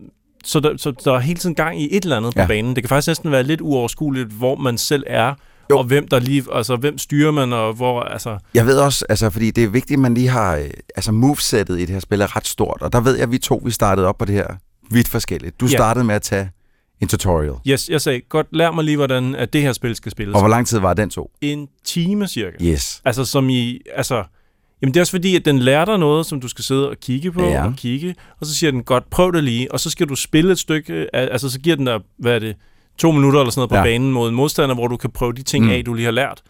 [0.44, 2.48] så, der, så der er hele tiden gang i et eller andet på Ja.
[2.48, 2.76] banen.
[2.76, 5.34] Det kan faktisk næsten være lidt uoverskueligt, hvor man selv er,
[5.70, 5.78] jo.
[5.78, 8.38] og hvem der lige, altså hvem styrer man, og hvor, altså...
[8.54, 11.78] Jeg ved også, altså, fordi det er vigtigt, at man lige har, øh, altså movesettet
[11.78, 13.72] i det her spil er ret stort, og der ved jeg, at vi to, vi
[13.72, 14.48] startede op på det her
[14.92, 15.60] vidt forskelligt.
[15.60, 15.72] Du Ja.
[15.72, 16.50] startede med at tage
[17.02, 17.54] en tutorial.
[17.68, 20.34] Yes, jeg sagde, godt, lær mig lige, hvordan at det her spil skal spilles.
[20.36, 21.32] Og hvor lang tid var den to?
[21.42, 22.58] En time cirka.
[22.64, 23.02] Yes.
[23.06, 24.24] Altså som i, altså...
[24.82, 26.96] Jamen det er også fordi, at den lærer dig noget, som du skal sidde og
[27.02, 27.65] kigge på, Ja.
[27.65, 30.52] og kigge, og så siger den, godt, prøv det lige, og så skal du spille
[30.52, 32.56] et stykke, øh, altså så giver den dig, hvad er det,
[32.98, 33.84] to minutter eller sådan noget på Ja.
[33.84, 35.72] banen mod en modstander, hvor du kan prøve de ting Mm.
[35.72, 36.41] af, du lige har lært.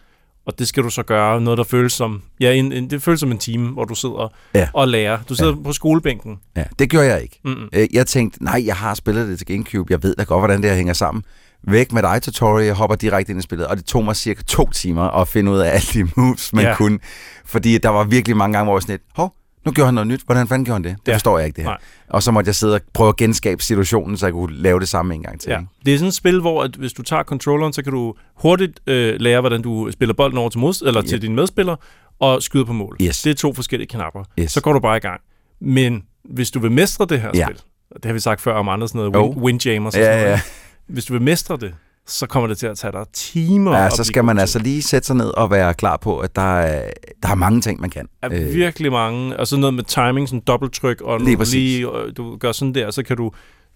[0.46, 3.20] Og det skal du så gøre, noget der føles som, ja, en, en, det føles
[3.20, 4.68] som en time, hvor du sidder Ja.
[4.72, 5.18] og lærer.
[5.28, 6.38] Du sidder på skolebænken.
[6.56, 7.40] Ja, det gjorde jeg ikke.
[7.44, 7.68] Mm-mm.
[7.72, 10.62] Øh, Jeg tænkte, nej, jeg har spillet det til Gamecube, jeg ved da godt, hvordan
[10.62, 11.24] det her hænger sammen.
[11.66, 14.42] Væk med dig, tutorial, jeg hopper direkte ind i spillet, og det tog mig cirka
[14.42, 16.74] to timer at finde ud af alle de moves, man Ja.
[16.74, 16.98] kunne.
[17.44, 19.34] Fordi der var virkelig mange gange, hvor jeg var sådan lidt, hov,
[19.66, 20.96] nu gjorde han noget nyt, hvordan fanden gjorde han det?
[21.06, 21.14] Det Ja.
[21.14, 21.70] forstår jeg ikke det her.
[21.70, 21.78] Nej.
[22.08, 24.88] Og så måtte jeg sidde og prøve at genskabe situationen, så jeg kunne lave det
[24.88, 25.50] samme en gang til.
[25.50, 25.60] Ja.
[25.86, 28.80] Det er sådan et spil, hvor at hvis du tager controlleren, så kan du hurtigt
[28.86, 31.22] øh, lære, hvordan du spiller bolden over til, mod, eller til Yep.
[31.22, 31.76] din medspiller,
[32.20, 32.96] og skyde på mål.
[33.02, 33.22] Yes.
[33.22, 34.24] Det er to forskellige knapper.
[34.38, 34.52] Yes.
[34.52, 35.20] Så går du bare i gang.
[35.60, 37.44] Men hvis du vil mestre det her Ja.
[37.46, 37.56] spil,
[37.94, 40.30] det har vi sagt før om andre sådan noget, win, windjammers og Ja, sådan noget.
[40.32, 40.40] ja.
[40.86, 41.74] Hvis du vil mestre det,
[42.06, 43.76] så kommer det til at tage dig timer.
[43.78, 46.60] Ja, så skal man altså lige sætte sig ned og være klar på, at der
[46.60, 46.90] er,
[47.22, 48.08] der er mange ting, man kan.
[48.22, 52.36] er virkelig mange, og sådan noget med timing, sådan dobbelttryk, og Lige lige, øh, du
[52.36, 53.30] gør sådan der, så kan du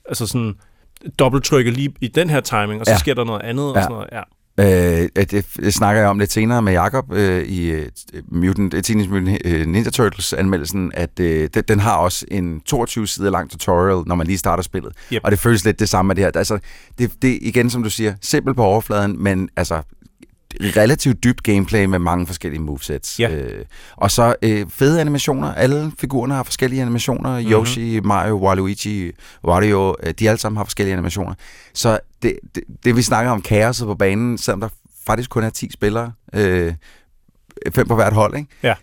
[0.08, 0.54] altså sådan
[1.18, 2.94] dobbelttrykke lige i den her timing, og så Ja.
[2.94, 2.98] ja.
[2.98, 3.82] sker der noget andet, og Ja.
[3.82, 4.08] sådan noget.
[4.12, 4.22] Ja.
[4.60, 7.88] Øh, det, det snakker jeg om lidt senere med Jakob øh, i øh,
[8.28, 12.60] Mutant, øh, Teenage Mutant øh, Ninja Turtles anmeldelsen, at øh, den, den har også en
[12.60, 14.92] 22 sider lang tutorial, når man lige starter spillet.
[15.12, 15.20] Yep.
[15.24, 16.30] Og det føles lidt det samme med det her.
[16.34, 16.58] Altså,
[16.98, 19.82] det, det igen, som du siger, simpelt på overfladen, men altså
[20.60, 23.20] relativt dybt gameplay med mange forskellige movesets.
[23.20, 23.30] Ja.
[23.30, 23.64] Øh,
[23.96, 25.54] og så øh, fede animationer.
[25.54, 27.30] Alle figurerne har forskellige animationer.
[27.30, 27.38] Mhm.
[27.38, 27.52] Mm-hmm.
[27.52, 29.12] Yoshi, Mario, Waluigi,
[29.44, 31.34] Wario, øh, de alle sammen har forskellige animationer.
[31.74, 34.68] Så det, det, det vi snakker om kaoset på banen, selvom der
[35.06, 36.74] faktisk kun er 10 spillere, øh,
[37.74, 38.48] fem på hvert hold, ikke?
[38.62, 38.74] Ja.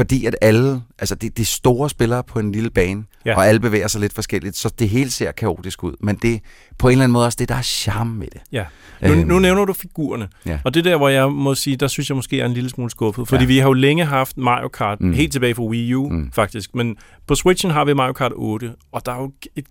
[0.00, 3.36] Fordi at alle, altså det, det er store spillere på en lille bane, Ja.
[3.36, 5.92] og alle bevæger sig lidt forskelligt, så det hele ser kaotisk ud.
[6.00, 6.40] Men det
[6.78, 8.40] på en eller anden måde også det, der er charme med det.
[8.52, 8.64] Ja.
[9.02, 9.28] Nu, Øhm.
[9.28, 10.58] nu nævner du figurerne, Ja.
[10.64, 12.70] og det er der, hvor jeg må sige, der synes jeg måske er en lille
[12.70, 13.46] smule skuffet, fordi Ja.
[13.48, 15.12] vi har jo længe haft Mario Kart, Mm.
[15.12, 16.30] helt tilbage fra Wii U Mm.
[16.32, 19.66] faktisk, men på Switchen har vi Mario Kart 8, og der er jo et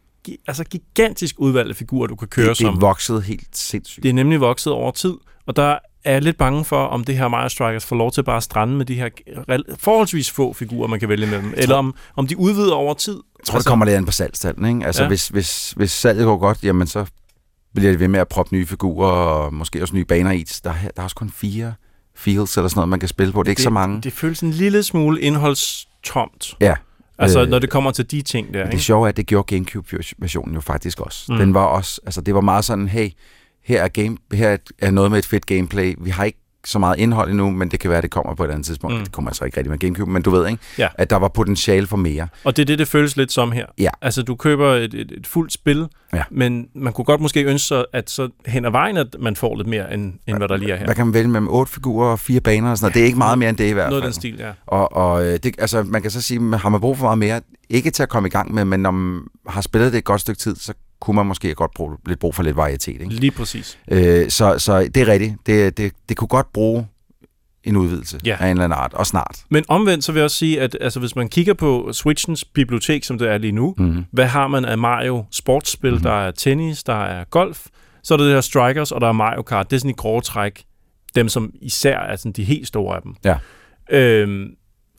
[0.47, 2.81] altså gigantisk udvalg af figurer, du kan køre Det, det er som.
[2.81, 4.03] vokset helt sindssygt.
[4.03, 5.13] Det er nemlig vokset over tid,
[5.49, 8.23] og der er jeg lidt bange for, om det her Mario Strikers får lov til
[8.23, 9.09] bare at strande med de her
[9.79, 13.13] forholdsvis få figurer, man kan vælge mellem, eller om, om de udvider over tid.
[13.39, 14.69] Jeg tror, det kommer lidt an på salgstallene.
[14.69, 14.85] Ikke?
[14.85, 15.07] Altså, ja.
[15.07, 17.05] Hvis, hvis, hvis salget går godt, jamen så
[17.75, 20.45] bliver det ved med at proppe nye figurer, og måske også nye baner i.
[20.63, 21.73] Der, er- der er også kun fire
[22.15, 23.43] fields eller sådan noget, man kan spille på.
[23.43, 24.01] Det er ikke så mange.
[24.01, 26.55] Det føles en lille smule indholdstomt.
[26.61, 26.75] Ja.
[27.17, 28.83] Altså, Øh, når det kommer til de ting der, det ikke?
[28.83, 31.31] sjove er, at det gjorde Gamecube-versionen jo faktisk også.
[31.31, 31.37] Mm.
[31.37, 33.09] Den var også, altså det var meget sådan, hey,
[33.69, 35.95] her er, game, her er noget med et fedt gameplay.
[36.01, 38.43] Vi har ikke så meget indhold endnu, men det kan være, at det kommer på
[38.43, 38.95] et andet tidspunkt.
[38.97, 39.03] Mm.
[39.03, 40.63] Det kommer altså ikke rigtig med Gamecube, men du ved, ikke?
[40.77, 40.87] Ja.
[40.95, 42.27] At der var potentiale for mere.
[42.43, 43.65] Og det er det, det føles lidt som her.
[43.77, 43.89] Ja.
[44.01, 46.23] Altså, du køber et, et, et fuldt spil, Ja.
[46.31, 49.55] men man kunne godt måske ønske sig, at så hen ad vejen, at man får
[49.55, 50.85] lidt mere, end, end hvad der lige er her.
[50.85, 52.93] Hvad kan man vælge mellem otte figurer og fire baner og sådan noget?
[52.93, 54.13] Det er ikke meget mere end det i hvert Noget af fald.
[54.13, 54.51] den stil, ja.
[54.67, 57.41] Og, og øh, det, altså, man kan så sige, har man brug for meget mere,
[57.69, 60.21] ikke til at komme i gang med, men når man har spillet det et godt
[60.21, 62.87] stykke tid, så kunne man måske godt bruge lidt brug for lidt varietet.
[62.87, 63.07] Ikke?
[63.13, 63.79] Lige præcis.
[63.91, 65.35] Øh, så, så det er rigtigt.
[65.45, 66.87] Det, det, det kunne godt bruge
[67.63, 68.37] en udvidelse Ja.
[68.39, 69.43] af en eller anden art, og snart.
[69.49, 73.03] Men omvendt, så vil jeg også sige, at altså, hvis man kigger på Switchens bibliotek,
[73.03, 74.05] som det er lige nu, Mhm.
[74.11, 75.93] hvad har man af Mario sportsspil?
[75.93, 76.01] Mhm.
[76.03, 77.65] Der er tennis, der er golf,
[78.03, 79.69] så er der det her Strikers, og der er Mario Kart.
[79.69, 80.63] Det er sådan i grove træk
[81.15, 83.15] dem, som især er sådan de helt store af dem.
[83.25, 83.37] Ja.
[83.91, 84.47] Øhm,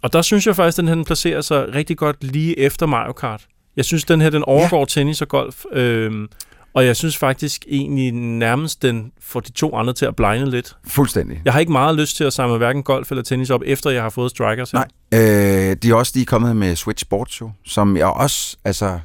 [0.03, 3.13] og der synes jeg faktisk, at den her placerer sig rigtig godt lige efter Mario
[3.13, 3.47] Kart.
[3.77, 4.85] Jeg synes, den her den overgår ja.
[4.85, 5.65] tennis og golf.
[5.73, 6.29] Øhm,
[6.75, 10.77] og jeg synes faktisk egentlig nærmest, den får de to andre til at blinde lidt.
[10.87, 11.43] Fuldstændig.
[11.45, 14.03] Jeg har ikke meget lyst til at samle hverken golf eller tennis op, efter jeg
[14.03, 14.71] har fået Strikers.
[14.71, 14.79] her.
[14.79, 18.99] Nej, øh, de er også lige kommet med Switch Sports jo, som jeg også, altså...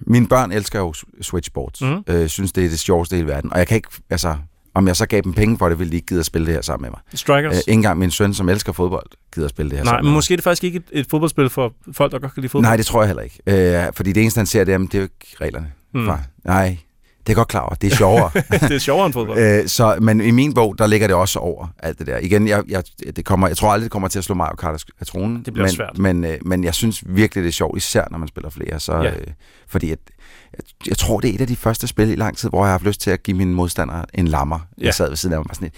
[0.00, 1.80] Mine børn elsker jo Switch Sports.
[1.80, 2.04] Mm.
[2.06, 3.52] Øh, synes, det er det sjoveste i hele verden.
[3.52, 4.36] Og jeg kan ikke, altså...
[4.74, 6.54] Om jeg så gav dem penge for det, ville de ikke gide at spille det
[6.54, 7.00] her sammen med mig.
[7.18, 7.52] Strikers?
[7.54, 10.04] Øh, ikke engang min søn, som elsker fodbold, gider at spille det her Nej, sammen
[10.04, 12.40] men med måske er det faktisk ikke et, et fodboldspil for folk, der godt kan
[12.40, 12.66] lide fodbold.
[12.68, 13.86] Nej, det tror jeg heller ikke.
[13.86, 15.72] Øh, fordi det eneste, han ser, det er, det er jo ikke reglerne.
[15.94, 16.00] Mm.
[16.00, 16.06] Mm.
[16.06, 16.22] Far.
[16.44, 17.74] Nej, det Det er godt klar over.
[17.74, 18.30] Det er sjovere.
[18.68, 19.38] det er sjovere end fodbold.
[19.38, 22.18] Øh, så, men i min bog, der ligger det også over alt det der.
[22.18, 22.82] Igen, jeg, jeg,
[23.16, 25.42] det kommer, jeg tror aldrig, det kommer til at slå Mario Kart af tronen.
[25.44, 25.98] Det bliver men, svært.
[25.98, 28.80] Men, øh, men jeg synes virkelig, det er sjovt, især når man spiller flere.
[28.80, 29.10] Så, Ja.
[29.10, 29.26] øh,
[29.68, 29.98] fordi at,
[30.56, 32.66] jeg, jeg tror, det er et af de første spil i lang tid, hvor jeg
[32.66, 34.58] har haft lyst til at give mine modstandere en lammer.
[34.80, 34.84] Ja.
[34.84, 35.74] Jeg sad ved siden af mig og var sådan lidt,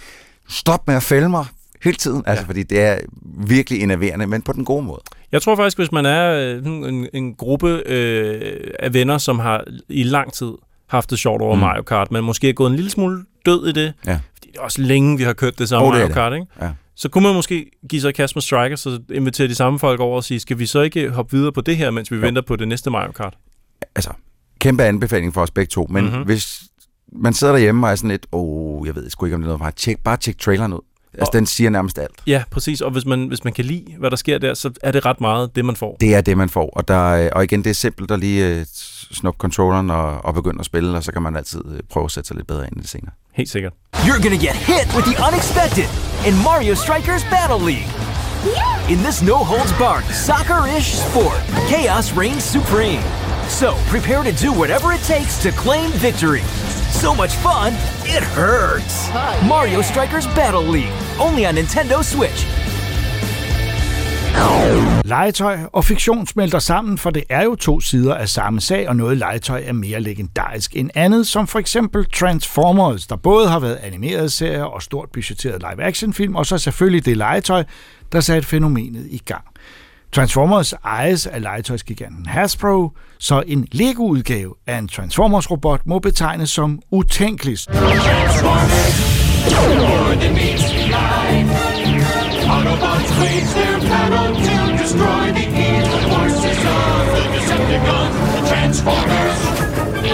[0.55, 1.45] stop med at fælde mig
[1.83, 2.23] hele tiden.
[2.27, 2.99] Altså, fordi det er
[3.47, 5.01] virkelig enerverende, men på den gode måde.
[5.33, 9.65] Jeg tror faktisk, hvis man er øh, en, en gruppe øh, af venner, som har
[9.89, 10.53] i lang tid
[10.87, 11.61] haft det sjovt over Mm.
[11.61, 14.21] Mario Kart, men måske er gået en lille smule død i det, Ja.
[14.35, 16.15] fordi det er også længe, vi har kørt det samme Åh, det Mario det.
[16.15, 16.47] Kart, ikke?
[16.61, 16.71] Ja.
[16.97, 20.01] Så kunne man måske give sig i kast med Striker, så invitere de samme folk
[20.01, 22.23] over og sige, skal vi så ikke hoppe videre på det her, mens vi Jo.
[22.23, 23.35] venter på det næste Mario Kart?
[23.95, 24.11] altså,
[24.63, 26.13] kæmpe anbefaling for os begge to, men Mhm.
[26.13, 26.27] mm-hmm.
[26.27, 26.63] hvis
[27.13, 29.47] man sidder derhjemme og er sådan lidt, åh, oh, jeg ved sgu ikke, om det
[29.47, 29.75] er noget for mig.
[29.75, 30.81] Tjek, bare tjek traileren ud.
[31.15, 32.11] Altså, Og- den siger nærmest alt.
[32.27, 32.81] Ja, præcis.
[32.81, 35.21] Og hvis man, hvis man kan lide, hvad der sker der, så er det ret
[35.21, 35.97] meget det, man får.
[36.01, 36.71] Det er det, man får.
[36.77, 38.67] Og, der, øh, og igen, det er simpelt at lige øh,
[39.13, 42.11] snuppe controlleren og, og begynde at spille, og så kan man altid øh, prøve at
[42.11, 43.13] sætte sig lidt bedre ind i det senere.
[43.35, 43.73] Helt sikkert.
[43.97, 45.89] You're gonna get hit with the unexpected
[46.29, 47.89] in Mario Strikers Battle League.
[48.91, 51.39] In this no holds barred, soccer ish sport,
[51.71, 53.03] chaos reigns supreme.
[53.61, 56.45] So prepare to do whatever it takes to claim victory.
[57.03, 57.71] So much fun,
[58.17, 58.95] it hurts.
[59.49, 62.47] Mario Strikers Battle League, only on Nintendo Switch.
[65.05, 68.97] Legetøj og fiktion smelter sammen, for det er jo to sider af samme sag, og
[68.97, 73.79] noget legetøj er mere legendarisk end andet, som for eksempel Transformers, der både har været
[73.83, 77.65] animerede serier og stort budgetteret live-action-film, og så selvfølgelig det legetøj,
[78.13, 79.45] der satte fænomenet i gang.
[80.13, 87.71] Transformers ejes af legetøjsgiganten Hasbro, så en Lego-udgave af en Transformers-robot må betegnes som utænkeligst.
[92.53, 99.39] Autobots wage their battle to destroy the evil forces of the Decepticons, the Transformers.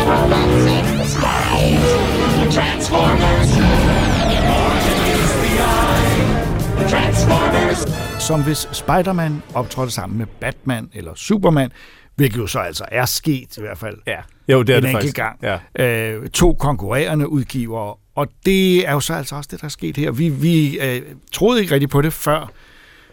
[0.08, 1.90] Robots in disguise,
[2.38, 3.50] the Transformers.
[6.88, 7.78] Transformers.
[8.22, 11.70] som hvis Spider-Man optrådte sammen med Batman eller Superman,
[12.16, 14.16] hvilket jo så altså er sket i hvert fald Ja.
[14.48, 15.16] Jo, det er en det enkelt faktisk.
[15.16, 15.60] gang.
[15.78, 16.12] Ja.
[16.12, 19.96] Øh, to konkurrerende udgivere, og det er jo så altså også det, der er sket
[19.96, 20.10] her.
[20.10, 22.50] Vi, vi øh, troede ikke rigtig på det, før,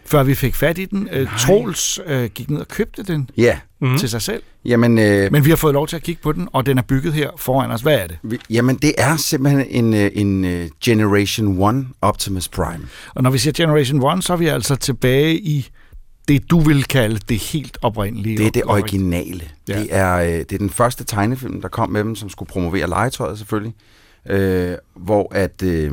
[0.06, 1.08] før vi fik fat i den.
[1.12, 3.58] Øh, Troels øh, gik ned og købte den Ja.
[3.80, 3.98] mm-hmm.
[3.98, 4.42] til sig selv.
[4.64, 6.82] Jamen, øh, Men vi har fået lov til at kigge på den, og den er
[6.82, 7.80] bygget her foran os.
[7.80, 8.18] Hvad er det?
[8.22, 12.84] vi- jamen, det er simpelthen en, øh, en øh, Generation 1 Optimus Prime.
[13.14, 15.68] Og når vi siger Generation 1, så er vi altså tilbage i
[16.28, 18.38] det, du vil kalde det helt oprindelige.
[18.38, 19.42] Det er det originale.
[19.68, 19.78] Ja.
[19.80, 22.88] Det, er, øh, det er den første tegnefilm, der kom med dem, som skulle promovere
[22.88, 23.74] legetøjet selvfølgelig.
[24.30, 25.62] Øh, hvor at...
[25.62, 25.92] Øh,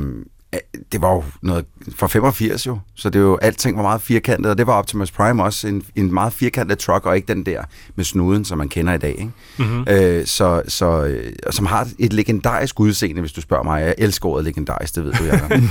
[0.92, 4.50] det var jo noget fra 85 jo, så det er jo, alting var meget firkantet,
[4.50, 7.62] og det var Optimus Prime også en, en meget firkantet truck, og ikke den der
[7.94, 9.10] med snuden, som man kender i dag.
[9.10, 9.30] Ikke?
[9.58, 9.84] Mhm.
[9.88, 13.82] Øh, så, så, øh, som har et legendarisk udseende, hvis du spørger mig.
[13.82, 15.62] Jeg elsker ordet legendarisk, det ved du, jeg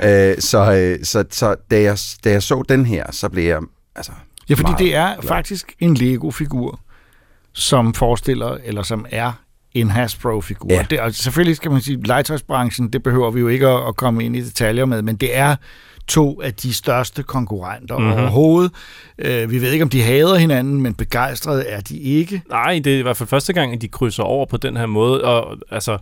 [0.00, 0.30] ja.
[0.32, 3.60] øh, så, øh, så, så da, jeg, da jeg så den her, så blev jeg
[3.96, 4.12] altså,
[4.48, 5.28] Ja, fordi det er glad.
[5.28, 6.80] faktisk en Lego-figur,
[7.52, 9.32] som forestiller, eller som er
[9.80, 10.72] en Hasbro-figur.
[10.72, 10.86] Ja.
[10.90, 14.24] Det, og selvfølgelig skal man sige, legetøjsbranchen, det behøver vi jo ikke at, at komme
[14.24, 15.56] ind i detaljer med, men det er
[16.06, 18.06] to af de største konkurrenter Mhm.
[18.06, 18.22] mm-hmm.
[18.22, 18.72] overhovedet.
[19.18, 22.42] Øh, vi ved ikke, om de hader hinanden, men begejstrede er de ikke.
[22.50, 24.86] Nej, det er i hvert fald første gang, at de krydser over på den her
[24.86, 25.24] måde.
[25.24, 25.98] Og altså,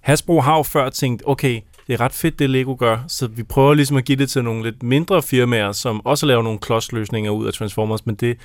[0.00, 3.42] Hasbro har jo før tænkt, okay, det er ret fedt, det Lego gør, så vi
[3.42, 7.30] prøver ligesom at give det til nogle lidt mindre firmaer, som også laver nogle klodsløsninger
[7.30, 8.36] ud af Transformers, men det,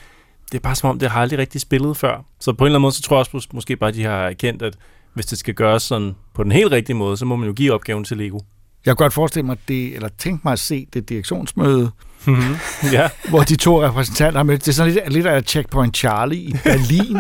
[0.52, 2.26] det er bare som om, det har aldrig rigtig spillet før.
[2.40, 4.12] Så på en eller anden måde, så tror jeg også mås- måske bare, de har
[4.28, 4.74] erkendt, at
[5.14, 7.74] hvis det skal gøres sådan på den helt rigtige måde, så må man jo give
[7.74, 8.40] opgaven til Lego.
[8.86, 11.92] Jeg kan godt forestille mig, det, eller tænke mig at se det direktionsmøde,
[12.26, 12.42] Mhm.
[12.94, 13.10] ja.
[13.30, 14.62] hvor de to repræsentanter har mødt.
[14.66, 17.18] Det er sådan lidt, lidt af Checkpoint Charlie i Berlin.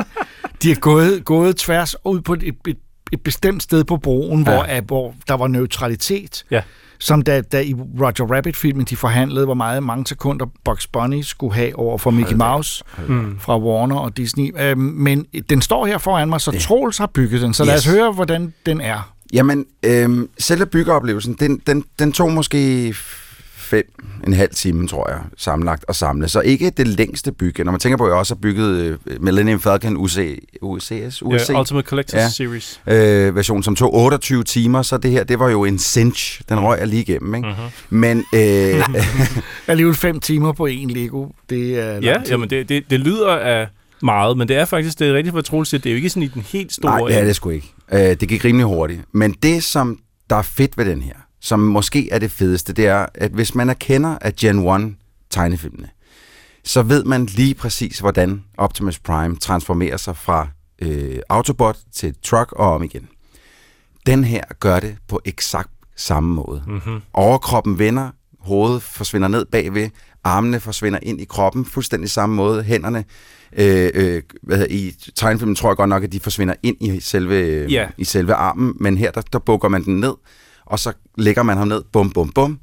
[0.63, 2.77] de er gået, gået tværs ud på et, et,
[3.11, 4.51] et bestemt sted på broen, ja.
[4.53, 6.45] hvor, at- hvor der var neutralitet.
[6.51, 6.61] Ja.
[7.01, 11.53] Som da, da i Roger Rabbit-filmen, de forhandlede, hvor meget mange sekunder Bugs Bunny skulle
[11.55, 13.39] have over for Mickey Mouse Mm.
[13.39, 14.61] fra Warner og Disney.
[14.61, 17.53] Øhm, men den står her foran mig, så Troels har bygget den.
[17.53, 17.93] Så lad os Yes.
[17.95, 19.13] høre, hvordan den er.
[19.33, 22.95] Jamen, øhm, selve byggeoplevelsen, den, den, den tog måske
[23.69, 23.83] fem,
[24.27, 26.27] en halv time, tror jeg, sammenlagt og samle.
[26.29, 27.63] Så ikke det længste bygge.
[27.63, 31.49] Når man tænker på, at jeg også har bygget øh, Millennium Falcon UC, UCS, UC,
[31.49, 32.81] Ja, Ultimate Collector's Series.
[32.87, 36.41] Øh, version, som tog 28 timer, så det her, det var jo en cinch.
[36.49, 37.47] Den røg jeg lige igennem, ikke?
[37.47, 37.57] Mhm.
[37.89, 38.83] Men, øh,
[39.67, 41.27] Alligevel fem timer på en Lego.
[41.49, 42.31] Det er Ja, tid.
[42.31, 43.67] jamen det, det, det lyder af
[44.01, 46.23] meget, men det er faktisk, det er rigtigt, hvad Troels det er jo ikke sådan
[46.23, 47.73] i den helt store Nej, det er det sgu ikke.
[47.93, 49.01] Øh, det gik rimelig hurtigt.
[49.13, 49.99] Men det, som
[50.29, 53.55] der er fedt ved den her, som måske er det fedeste, det er, at hvis
[53.55, 54.95] man er kender af Gen 1
[55.29, 55.89] tegnefilmene,
[56.63, 60.47] så ved man lige præcis, hvordan Optimus Prime transformerer sig fra
[60.81, 63.07] øh, Autobot til truck og om igen.
[64.05, 66.63] Den her gør det på eksakt samme måde.
[66.67, 67.01] Mhm.
[67.13, 68.09] Overkroppen vender,
[68.39, 69.89] hovedet forsvinder ned bagved,
[70.23, 73.05] armene forsvinder ind i kroppen, fuldstændig samme måde, hænderne.
[73.57, 76.99] Øh, øh, hvad hedder, I tegnefilmen tror jeg godt nok, at de forsvinder ind i
[76.99, 77.87] selve, øh, Ja.
[77.97, 80.13] i selve armen, men her der, der bukker man den ned,
[80.69, 82.59] og så lægger man ham ned, bum, bum, bum,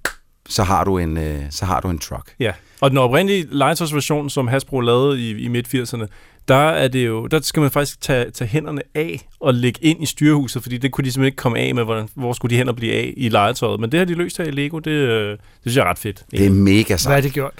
[0.49, 2.35] så har du en, øh, så har du en truck.
[2.41, 6.07] Ja, og den oprindelige legetøjsversion, som Hasbro lavede i, i midt-80'erne,
[6.49, 10.03] der, er det jo, der skal man faktisk tage, tage hænderne af og lægge ind
[10.03, 12.57] i styrehuset, fordi det kunne de simpelthen ikke komme af med, hvordan, hvor skulle de
[12.57, 13.81] hænder blive af i legetøjet.
[13.81, 15.99] Men det har de løst her i Lego, det, øh, det synes jeg er ret
[15.99, 16.25] fedt.
[16.31, 17.15] Det er mega Hvad sejt.
[17.15, 17.53] har de gjort?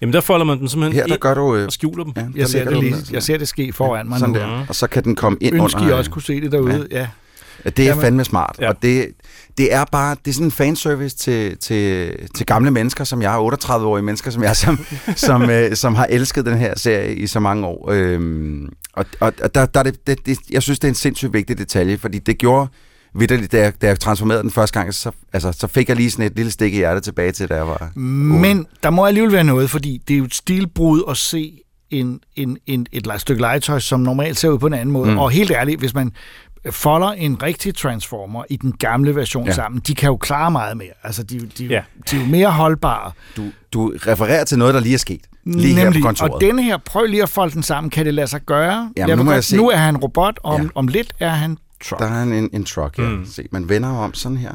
[0.00, 1.56] Jamen der folder man dem simpelthen Her der gør du...
[1.56, 2.12] Øh, og skjuler dem.
[2.16, 4.38] ja, Jeg ser, det lige, jeg ser det ske foran mig Sådan nu.
[4.40, 4.64] der.
[4.68, 5.94] Og så kan den komme ind Ønsker under...
[5.94, 6.86] I også kunne se det derude?
[6.90, 6.98] Ja.
[6.98, 7.08] Ja,
[7.64, 8.02] Det er Jamen.
[8.02, 8.56] fandme smart.
[8.60, 8.68] Ja.
[8.68, 9.08] Og det,
[9.58, 13.34] det er bare, det er sådan en fanservice til, til, til gamle mennesker, som jeg
[13.34, 14.78] er 38-årige mennesker, som jeg som,
[15.16, 17.90] som, øh, som har elsket den her serie i så mange år.
[17.90, 20.94] Øhm, og og og der, der er det, det, det, jeg synes, det er en
[20.94, 22.68] sindssygt vigtig detalje, fordi det gjorde
[23.14, 26.10] vidderligt, da jeg, da jeg transformerede den første gang, så, altså, så fik jeg lige
[26.10, 27.92] sådan et lille stik i hjertet tilbage til, da jeg var...
[27.94, 32.20] Men der må alligevel være noget, fordi det er jo et stilbrud at se en,
[32.36, 35.10] en, en, et stykke legetøj, som normalt ser ud på en anden måde.
[35.10, 35.18] Mm.
[35.18, 36.12] Og helt ærligt, hvis man
[36.70, 39.52] folder en rigtig Transformer i den gamle version ja.
[39.52, 40.92] Sammen, de kan jo klare meget mere.
[41.02, 41.82] Altså, de, de, Ja.
[42.10, 43.12] de er jo mere holdbare.
[43.36, 45.20] Du, du refererer til noget, der lige er sket.
[45.44, 46.32] Lige her på kontoret.
[46.32, 47.90] Og denne her, prøv lige at folde den sammen.
[47.90, 48.92] Kan det lade sig gøre?
[48.96, 49.56] Jamen, nu må jeg se.
[49.56, 50.68] nu er han robot, og om, Ja.
[50.74, 52.02] om lidt er han truck.
[52.02, 53.02] Der er en, en, en truck, ja.
[53.08, 53.26] Mm.
[53.26, 54.52] Se, man vender om sådan her.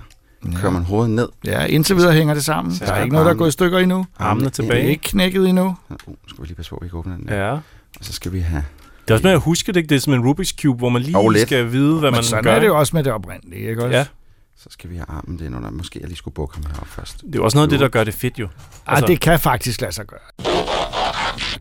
[0.51, 0.57] Ja.
[0.57, 1.27] Kører man hovedet ned.
[1.45, 2.75] Ja, indtil videre hænger det sammen.
[2.75, 4.05] Så Der er ikke noget, der er gået i stykker endnu.
[4.19, 4.75] Armene tilbage.
[4.79, 5.65] Det er ikke knækket endnu.
[5.65, 5.75] Uh,
[6.07, 7.25] nu skal vi lige passe på, at vi ikke åbner den.
[7.29, 7.51] Ja.
[7.51, 7.61] Og
[8.01, 8.63] så skal vi have...
[9.07, 9.89] Det er også med at huske det, ikke?
[9.89, 11.47] Det er som en Rubik's Cube, hvor man lige lidt.
[11.47, 12.51] skal vide, hvad Men man sådan gør.
[12.55, 13.97] er det jo også med det oprindelige, ikke også?
[13.97, 14.05] Ja,
[14.57, 15.71] Så skal vi have armen det under.
[15.71, 17.21] Måske jeg lige skulle bukke ham herop først.
[17.21, 18.47] det er jo også noget af det, der gør det fedt jo.
[18.87, 20.19] Altså, det kan faktisk lade sig gøre.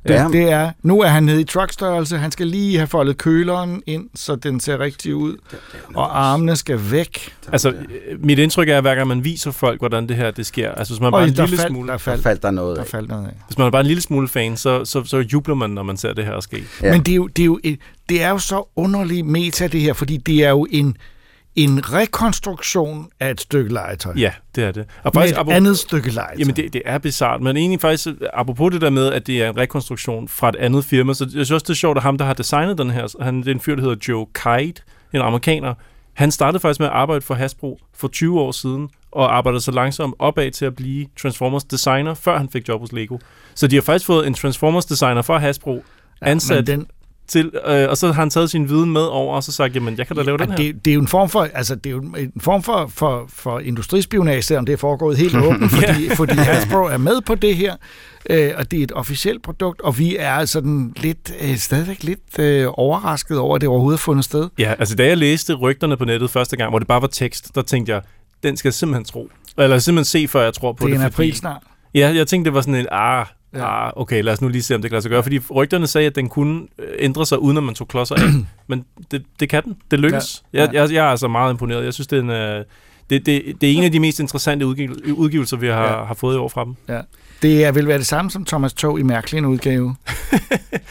[0.08, 0.28] Det, Ja.
[0.32, 2.18] det er, nu er han nede i truckstørrelse.
[2.18, 5.36] Han skal lige have foldet køleren ind, så den ser rigtig ud.
[5.94, 7.32] Og armene skal væk.
[7.52, 7.74] Altså,
[8.18, 10.92] mit indtryk er, at hver gang man viser folk, hvordan det her det sker, altså
[10.94, 12.50] hvis man er Og bare en der, lille fald, smule, der, Der faldt, faldt der
[12.50, 12.88] noget der af.
[12.88, 13.32] faldt noget af.
[13.48, 15.96] hvis man er bare en lille smule fan, så, så, så jubler man, når man
[15.96, 16.64] ser det her ske.
[16.82, 16.92] Ja.
[16.92, 19.80] Men det er, jo, det, er jo, et- det er jo så underligt meta, det
[19.80, 20.96] her, fordi det er jo en,
[21.56, 24.14] en rekonstruktion af et stykke legetøj.
[24.16, 24.86] Ja, det er det.
[25.02, 26.36] Og Med et apropos- andet stykke legetøj.
[26.38, 29.50] Jamen, det, det er bizart, men egentlig faktisk, apropos det der med, at det er
[29.50, 32.18] en rekonstruktion fra et andet firma, så jeg synes også, det er sjovt, at ham,
[32.18, 34.82] der har designet den her, han, det er en fyr, der hedder Joe Kite,
[35.12, 35.74] en amerikaner,
[36.14, 39.70] han startede faktisk med at arbejde for Hasbro for 20 år siden, og arbejdede så
[39.70, 43.18] langsomt opad til at blive Transformers designer, før han fik job hos Lego.
[43.54, 45.84] Så de har faktisk fået en Transformers designer fra Hasbro
[46.22, 46.86] Ja, ansat men den,
[47.28, 49.98] til, øh, og så har han taget sin viden med over, og så sagt, jamen,
[49.98, 50.72] jeg kan da lave den Ja, her.
[50.72, 53.24] det, det er jo en form for, altså, det er jo en form for, for,
[53.28, 57.56] for industrispionage, selvom det er foregået helt åbent, fordi, fordi Hasbro er med på det
[57.56, 57.74] her,
[58.30, 62.38] øh, og det er et officielt produkt, og vi er sådan lidt, øh, stadigvæk lidt
[62.38, 64.48] øh, overrasket over, at det overhovedet har fundet sted.
[64.58, 67.54] Ja, altså da jeg læste rygterne på nettet første gang, hvor det bare var tekst,
[67.54, 68.02] der tænkte jeg,
[68.42, 69.28] den skal jeg simpelthen tro.
[69.58, 70.96] Eller simpelthen se, før jeg tror på Det det.
[70.96, 71.62] er en april snart.
[71.94, 73.86] Ja, jeg tænkte, det var sådan en, ah, Ja.
[73.86, 75.22] ah, okay, lad os nu lige se, om det kan lade sig gøre.
[75.22, 78.20] Fordi rygterne sagde, at den kunne øh, ændre sig, uden at man tog klodser af.
[78.68, 79.76] Men det, det kan den.
[79.90, 80.42] Det lykkes.
[80.52, 80.60] Ja.
[80.60, 81.84] Jeg, jeg, jeg er altså meget imponeret.
[81.84, 82.64] Jeg synes, det er, en, øh,
[83.10, 86.04] det, det, det er en af de mest interessante udgiv- udgivelser, vi har, Ja.
[86.04, 86.74] har fået i år fra dem.
[86.88, 87.00] Ja.
[87.42, 89.94] Det er, vil være det samme som Thomas Tog i mærkelig en udgave.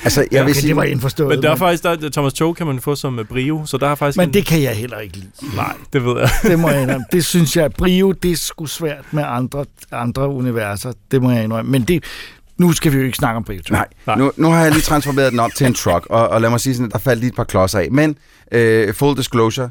[0.03, 0.68] Altså, jeg Ja, vil sige...
[0.68, 1.30] det var indforstået.
[1.30, 3.88] Men der er faktisk, der, Thomas Cho kan man få som øh, brio, så der
[3.88, 4.18] er faktisk...
[4.18, 5.55] men en, det kan jeg heller ikke lide.
[5.55, 6.30] Nej, det ved jeg.
[6.43, 7.05] Det må jeg indrømme.
[7.11, 10.93] Det synes jeg, Brio, det er sgu svært med andre, andre universer.
[11.11, 11.72] Det må jeg indrømme.
[11.72, 12.03] Men det,
[12.58, 13.60] nu skal vi jo ikke snakke om Brio.
[13.72, 13.88] Nej,
[14.18, 16.60] nu, nu har jeg lige transformeret den op til en truck, og, og lad mig
[16.60, 17.88] sige sådan, at der faldt lige et par klodser af.
[17.91, 18.18] Men
[18.51, 19.70] øh, full disclosure,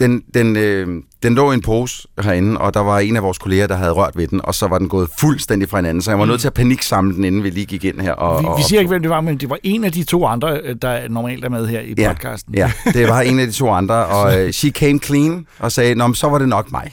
[0.00, 0.88] den, den, øh,
[1.22, 3.90] den lå i en pose herinde, og der var en af vores kolleger, der havde
[3.92, 6.40] rørt ved den, og så var den gået fuldstændig fra hinanden, så jeg var nødt
[6.40, 8.12] til at paniksamle den, inden vi lige gik ind her.
[8.12, 10.26] Og, Vi, vi siger ikke, hvem det var, men det var en af de to
[10.26, 12.54] andre, øh, der normalt er med her i ja, podcasten.
[12.54, 15.94] Ja, det var en af de to andre, og øh, she came clean og sagde,
[15.94, 16.92] Nå, men så var det nok mig.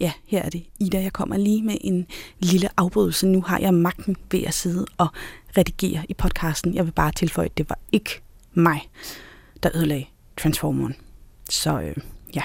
[0.00, 0.62] Ja, her er det.
[0.80, 2.06] Ida, jeg kommer lige med en
[2.38, 3.26] lille afbrydelse.
[3.26, 5.06] Nu har jeg magten ved at sidde og
[5.58, 6.74] redigere i podcasten.
[6.74, 8.20] Jeg vil bare tilføje, at det var ikke
[8.54, 8.80] mig,
[9.62, 10.04] der ødelagde
[10.36, 10.94] Transformeren.
[11.50, 11.94] Så øh,
[12.34, 12.42] ja,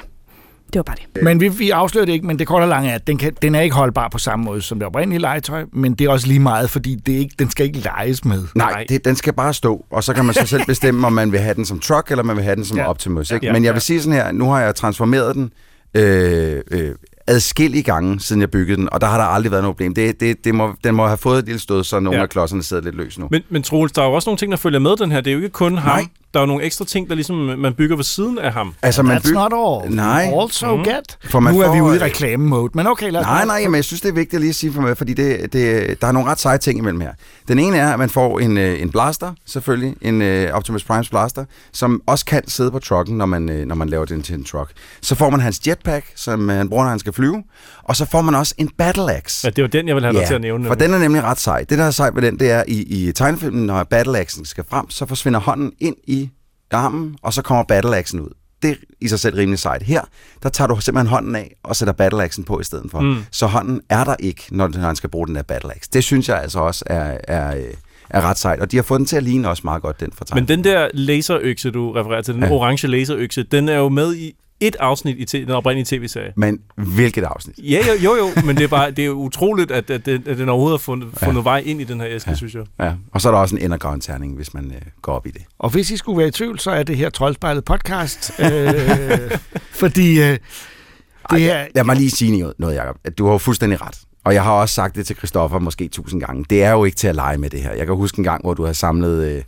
[0.73, 1.23] det var bare det.
[1.23, 3.33] Men vi, vi afslører det ikke, men det korte og lange er, at den, kan,
[3.41, 6.27] den er ikke holdbar på samme måde som det oprindelige legetøj, men det er også
[6.27, 8.43] lige meget, fordi det er ikke, den skal ikke leges med.
[8.55, 11.31] Nej, det, den skal bare stå, og så kan man så selv bestemme, om man
[11.31, 12.83] vil have den som truck, eller man vil have den som Ja.
[12.83, 12.89] ja.
[12.89, 13.31] Optimus.
[13.31, 13.45] Ikke?
[13.45, 13.73] Ja, Men jeg ja.
[13.73, 15.51] vil sige sådan her, nu har jeg transformeret den
[15.93, 16.95] øh, øh,
[17.29, 19.93] adskillige gange, siden jeg byggede den, og der har der aldrig været noget problem.
[19.93, 22.23] Det, det, det må, den må have fået et lille stød, så nogle Ja.
[22.23, 23.27] af klodserne sidder lidt løs nu.
[23.31, 25.21] Men, men Troels, der er jo også nogle ting, der følger med den her.
[25.21, 25.91] Det er jo ikke kun ham.
[25.95, 26.05] Nej.
[26.33, 28.73] Der er jo nogle ekstra ting, der ligesom man bygger ved siden af ham.
[28.81, 29.53] Altså, man That's byg- not
[29.85, 29.95] all.
[29.95, 30.31] Nej.
[30.41, 30.83] Also Mhm.
[30.85, 31.17] get.
[31.31, 33.63] For man nu er vi ude i øh, reklame-mode, men okay, lad os Nej, nej,
[33.65, 36.07] men jeg synes, det er vigtigt at lige sige for mig, fordi det, det, der
[36.07, 37.11] er nogle ret seje ting imellem her.
[37.47, 41.09] Den ene er, at man får en, øh, en blaster, selvfølgelig, en øh, Optimus Prime's
[41.09, 44.43] blaster, som også kan sidde på trucken, når man, når man laver den til en
[44.43, 44.71] truck.
[45.01, 47.43] Så får man hans jetpack, som han bruger, når han skal flyve,
[47.83, 49.47] og så får man også en battle axe.
[49.47, 50.67] Ja, det var den, jeg vil have dig til at nævne.
[50.67, 51.65] For den er nemlig ret sej.
[51.69, 54.63] Det, der er sejt ved den, det er, i, i tegnefilmen, når battle axen skal
[54.69, 56.18] frem, så forsvinder hånden ind i
[56.73, 58.29] armen, og så kommer battle axen ud.
[58.61, 59.83] Det er i sig selv rimelig sejt.
[59.83, 60.01] Her,
[60.43, 62.99] der tager du simpelthen hånden af og sætter battle axen på i stedet for.
[62.99, 63.23] Mm.
[63.31, 65.89] Så hånden er der ikke, når når han skal bruge den der battle axe.
[65.93, 67.73] Det synes jeg altså også er, er, øh,
[68.09, 68.59] er ret sejt.
[68.59, 70.63] Og de har fået den til at ligne også meget godt, den fra Men den
[70.63, 72.51] der laserøkse, du refererer til, den ja.
[72.51, 76.33] orange laserøkse, den er jo med i et afsnit i te- den oprindelige tv-serie.
[76.35, 77.55] Men hvilket afsnit?
[77.63, 80.37] Ja, jo, jo, jo, men det er bare det er utroligt, at, at, den, at
[80.37, 81.27] den overhovedet har fundet, Ja.
[81.27, 82.35] fundet vej ind i den her æske, ja.
[82.35, 82.63] synes jeg.
[82.79, 85.41] Ja, og så er der også en endergravn-terning, hvis man øh, går op i det.
[85.59, 88.31] Og hvis I skulle være i tvivl, så er det her Troldspejlet podcast.
[88.39, 89.31] øh,
[89.81, 90.37] fordi øh,
[91.31, 91.65] det er...
[91.75, 92.95] Lad mig lige sige noget, Jacob.
[93.03, 93.95] At Du har jo fuldstændig ret.
[94.23, 96.45] Og jeg har også sagt det til Christoffer måske tusind gange.
[96.49, 97.73] Det er jo ikke til at lege med det her.
[97.73, 99.27] Jeg kan huske en gang, hvor du har samlet...
[99.35, 99.41] Øh,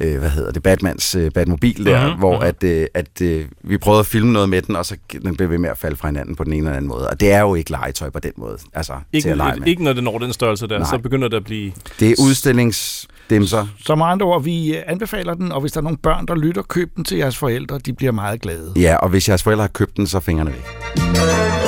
[0.00, 2.18] øh, hvad hedder det, Batmans øh, Batmobil der, Mhm, mm-hmm.
[2.18, 5.36] hvor at, øh, at øh, vi prøvede at filme noget med den, og så den
[5.36, 7.08] blev ved med at falde fra hinanden på den ene eller anden måde.
[7.10, 9.60] Og det er jo ikke legetøj på den måde, altså til Ikke, at lege ikke,
[9.60, 9.68] med.
[9.68, 10.88] ikke når det når den størrelse der, Nej.
[10.90, 11.72] så begynder det at blive...
[12.00, 13.66] Det er udstillingsdimser.
[13.84, 16.34] Så med andre ord, vi øh, anbefaler den, og hvis der er nogle børn, der
[16.34, 17.78] lytter, køb den til jeres forældre.
[17.78, 18.72] De bliver meget glade.
[18.76, 21.67] Ja, og hvis jeres forældre har købt den, så fingrene væk.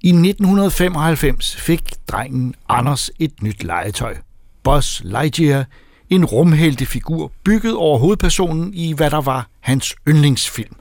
[0.00, 4.16] I 1995 fik drengen Anders et nyt legetøj.
[4.62, 5.64] Buzz Lightyear,
[6.10, 10.76] en rumheltefigur bygget over hovedpersonen i hvad der var hans yndlingsfilm.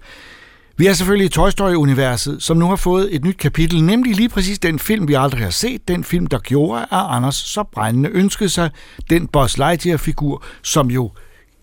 [0.78, 4.30] Vi er selvfølgelig i Toy Story-universet, som nu har fået et nyt kapitel, nemlig lige
[4.30, 8.10] præcis den film, vi aldrig har set, den film, der gjorde, at Anders så brændende
[8.10, 8.70] ønskede sig
[9.10, 11.12] den Buzz Lightyear-figur, som jo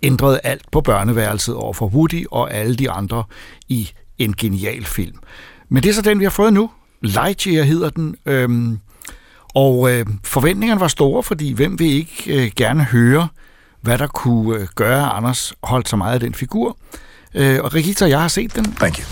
[0.03, 3.25] ændrede alt på børneværelset over for Woody og alle de andre
[3.69, 5.17] i en genial film.
[5.69, 6.71] Men det er så den, vi har fået nu.
[7.05, 8.79] Lightyear hedder den, øhm,
[9.55, 13.29] og øh, forventningerne var store, fordi hvem vil ikke øh, gerne høre,
[13.81, 16.77] hvad der kunne øh, gøre, at Anders holdt så meget af den figur.
[17.35, 18.65] Øh, og Rikita jeg har set den.
[18.65, 19.05] Thank you.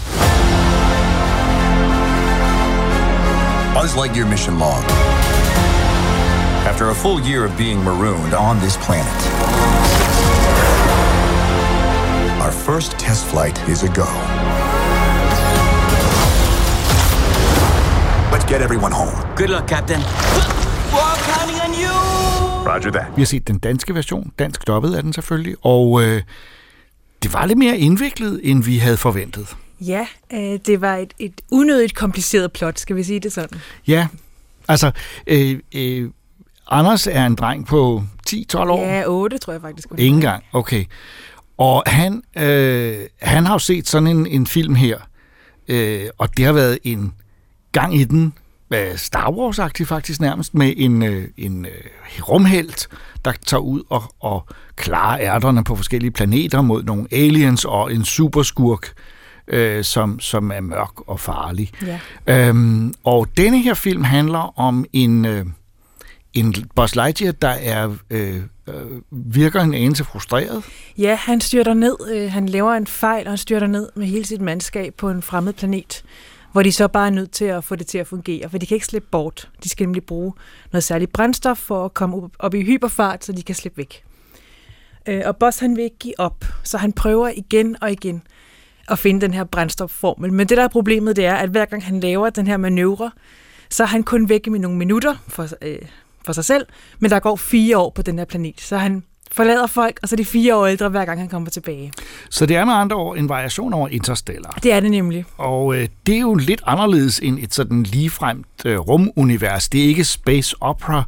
[3.81, 4.79] Buzz Lightyear mission log.
[6.71, 9.21] After a full year of being marooned on this planet,
[12.43, 14.62] our first test flight is a go.
[18.53, 19.17] Get everyone home.
[19.37, 20.01] Good luck, Captain.
[20.95, 21.95] We're counting on you!
[22.73, 23.07] Roger that.
[23.17, 26.23] Vi har set den danske version, dansk dobbet er den selvfølgelig, og øh,
[27.23, 29.57] det var lidt mere indviklet, end vi havde forventet.
[29.81, 33.61] Ja, øh, det var et, et unødigt kompliceret plot, skal vi sige det sådan.
[33.87, 34.07] Ja,
[34.69, 34.91] altså,
[35.27, 36.11] øh, øh,
[36.69, 38.85] Anders er en dreng på 10-12 år.
[38.85, 39.89] Ja, 8 tror jeg faktisk.
[39.99, 40.85] Ingen gang, okay.
[41.59, 44.99] Og han, øh, han har jo set sådan en, en film her,
[45.69, 47.13] øh, og det har været en
[47.73, 48.35] gang i den,
[48.97, 51.73] Star Wars-agtig faktisk nærmest, med en, øh, en øh,
[52.21, 52.89] rumhelt,
[53.25, 54.47] der tager ud og, og
[54.77, 58.93] klarer ærterne på forskellige planeter mod nogle aliens og en superskurk,
[59.49, 61.71] øh, som, som er mørk og farlig.
[62.27, 62.49] Ja.
[62.49, 65.47] Øhm, og denne her film handler om en, øh,
[66.35, 68.37] en Buzz Lightyear, der er, øh,
[68.69, 68.75] øh,
[69.11, 70.65] virker en anelse frustreret.
[70.99, 71.97] Ja, han styrter ned.
[72.13, 75.23] Øh, han laver en fejl, og han styrter ned med hele sit mandskab på en
[75.23, 76.05] fremmed planet,
[76.53, 78.67] hvor de så bare er nødt til at få det til at fungere, for de
[78.67, 79.51] kan ikke slippe bort.
[79.65, 80.33] De skal nemlig bruge
[80.73, 84.05] noget særligt brændstof for at komme op, i hyperfart, så de kan slippe væk.
[85.09, 88.23] Øh, og Boss han vil ikke give op, så han prøver igen og igen
[88.89, 90.33] at finde den her brændstofformel.
[90.33, 93.11] Men det der er problemet, det er, at hver gang han laver den her manøvre,
[93.71, 95.79] så er han kun væk i nogle minutter for, øh,
[96.25, 96.67] for sig selv,
[96.99, 99.03] men der går fire år på den her planet, så han
[99.35, 101.93] forlader folk, og så er de fire år ældre, hver gang han kommer tilbage.
[102.31, 104.59] Så det er med andre ord en variation over Interstellar.
[104.63, 105.25] Det er det nemlig.
[105.39, 109.69] Og øh, det er jo lidt anderledes end et sådan ligefremt øh, rumunivers.
[109.69, 111.05] Det er ikke space opera,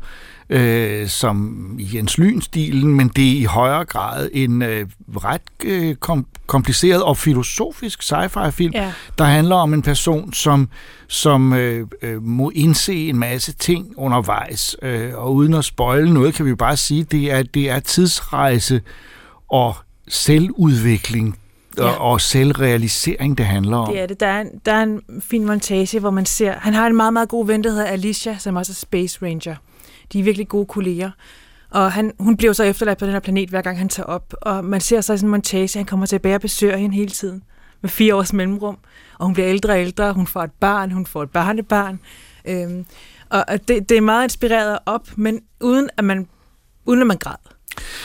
[0.54, 4.86] øh, som i Jens Lyn-stilen, men det er i højere grad en øh,
[5.16, 8.92] ret øh, kom, kompliceret og filosofisk sci-fi-film, Ja.
[9.18, 10.68] der handler om en person, som,
[11.08, 14.76] som øh, øh, må indse en masse ting undervejs.
[14.82, 18.80] Øh, og uden at spoile noget, kan vi bare sige, det er, det er tidsrejse
[19.50, 19.74] og
[20.08, 21.38] selvudvikling
[21.78, 21.84] Ja.
[21.84, 23.92] og, og selvrealisering, det handler om.
[23.92, 24.20] Det er det.
[24.20, 25.00] Der er, en, der er en
[25.30, 26.52] fin montage, hvor man ser...
[26.52, 29.56] Han har en meget, meget god ven, der hedder Alicia, som også er Space Ranger.
[30.14, 31.10] De er virkelig gode kolleger.
[31.70, 34.34] Og han, hun bliver så efterladt på den her planet, hver gang han tager op.
[34.42, 37.10] Og man ser så i sådan en montage, han kommer tilbage og besøger hende hele
[37.10, 37.42] tiden.
[37.80, 38.78] med fire års mellemrum,
[39.18, 42.00] og hun bliver ældre og ældre, hun får et barn, hun får et barnebarn.
[42.44, 42.86] Øhm,
[43.30, 46.28] og det, det er meget inspireret op, men uden at man,
[46.84, 47.54] uden at man græder.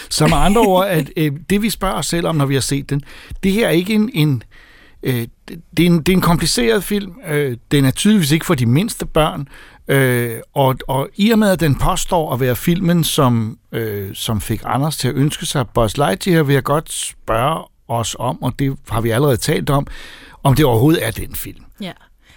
[0.09, 2.61] Så med andre ord, at øh, det vi spørger os selv om, når vi har
[2.61, 3.01] set den,
[3.43, 4.09] det her er ikke en...
[4.13, 4.43] en
[5.03, 7.13] øh, det, er en, det er en kompliceret film.
[7.27, 9.47] Øh, den er tydeligvis ikke for de mindste børn.
[9.89, 14.41] Øh, og, og i og med, at den påstår at være filmen, som, øh, som
[14.41, 18.59] fik Anders til at ønske sig Buzz Lightyear, vil jeg godt spørge os om, og
[18.59, 19.87] det har vi allerede talt om,
[20.43, 21.63] om det overhovedet er den film.
[21.81, 21.91] Ja.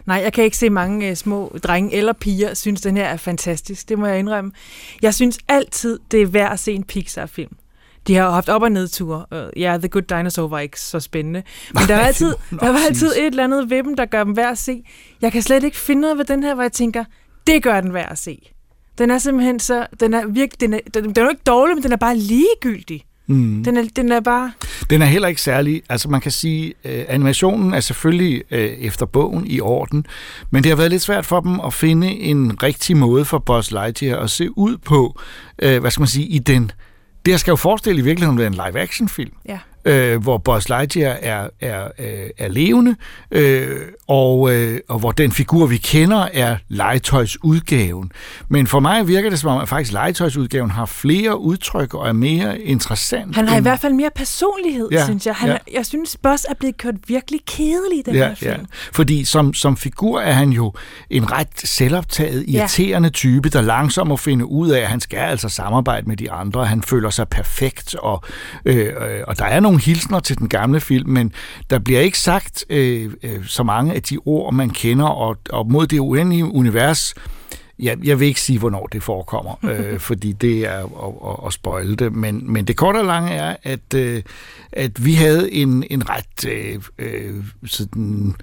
[0.07, 3.17] Nej, jeg kan ikke se mange øh, små drenge eller piger synes, den her er
[3.17, 3.89] fantastisk.
[3.89, 4.53] Det må jeg indrømme.
[5.03, 7.57] Jeg synes altid, det er værd at se en Pixar-film.
[8.07, 9.25] De har haft op- og nedture.
[9.33, 11.43] Øh, Ja, The Good Dinosaur var ikke så spændende.
[11.75, 14.37] Men der var altid, der var altid et eller andet ved dem, der gør dem
[14.37, 14.83] værd at se.
[15.21, 17.05] Jeg kan slet ikke finde noget ved den her, hvor jeg tænker,
[17.47, 18.53] det gør den værd at se.
[18.99, 19.87] Den er simpelthen så...
[20.01, 20.61] Den er virkelig...
[20.61, 23.05] Den er, den, den er jo ikke dårlig, men den er bare ligegyldig.
[23.27, 23.65] Mm.
[23.65, 24.53] Den er, den er bare...
[24.91, 29.07] Den er heller ikke særlig, altså man kan sige, øh, animationen er selvfølgelig øh, efter
[29.07, 30.07] bogen i orden,
[30.51, 33.71] men det har været lidt svært for dem at finde en rigtig måde for Buzz
[33.71, 35.21] Lightyear at se ud på,
[35.59, 36.71] øh, hvad skal man sige, i den,
[37.25, 39.33] det her skal jo forestille i virkeligheden være en live-action film.
[39.49, 39.59] Ja.
[39.85, 42.97] Øh, hvor Buzz Lightyear er, er, er, er levende,
[43.31, 43.77] øh,
[44.09, 48.13] og, øh, og hvor den figur, vi kender, er legetøjsudgaven.
[48.49, 52.13] Men for mig virker det som om, at faktisk legetøjsudgaven har flere udtryk og er
[52.13, 53.35] mere interessant.
[53.37, 55.35] Han har i end- hvert fald mere personlighed, Ja, ja, synes jeg.
[55.35, 55.53] Han, ja.
[55.73, 55.77] ja.
[55.77, 58.51] Jeg synes, Boss er blevet kørt virkelig kedelig i den her film.
[58.51, 58.57] Ja,
[58.93, 60.73] fordi som, som figur er han jo
[61.11, 63.11] en ret selvoptaget, irriterende ja.
[63.11, 66.67] type, der langsomt må finde ud af, at han skal altså samarbejde med de andre.
[66.67, 68.23] Han føler sig perfekt, og,
[68.65, 68.93] øh, øh,
[69.27, 71.33] og der er nogle hilsner til den gamle film, men
[71.71, 75.71] der bliver ikke sagt øh, øh, så mange af de ord, man kender, og, og
[75.71, 77.15] mod det uendelige univers,
[77.79, 81.53] Ja, jeg vil ikke sige, hvornår det forekommer, øh, fordi det er at, at, at
[81.53, 82.13] spoile det.
[82.13, 84.23] Men, men det korte og lange er, at, øh,
[84.73, 88.35] at vi havde en, en ret øh, øh, sådan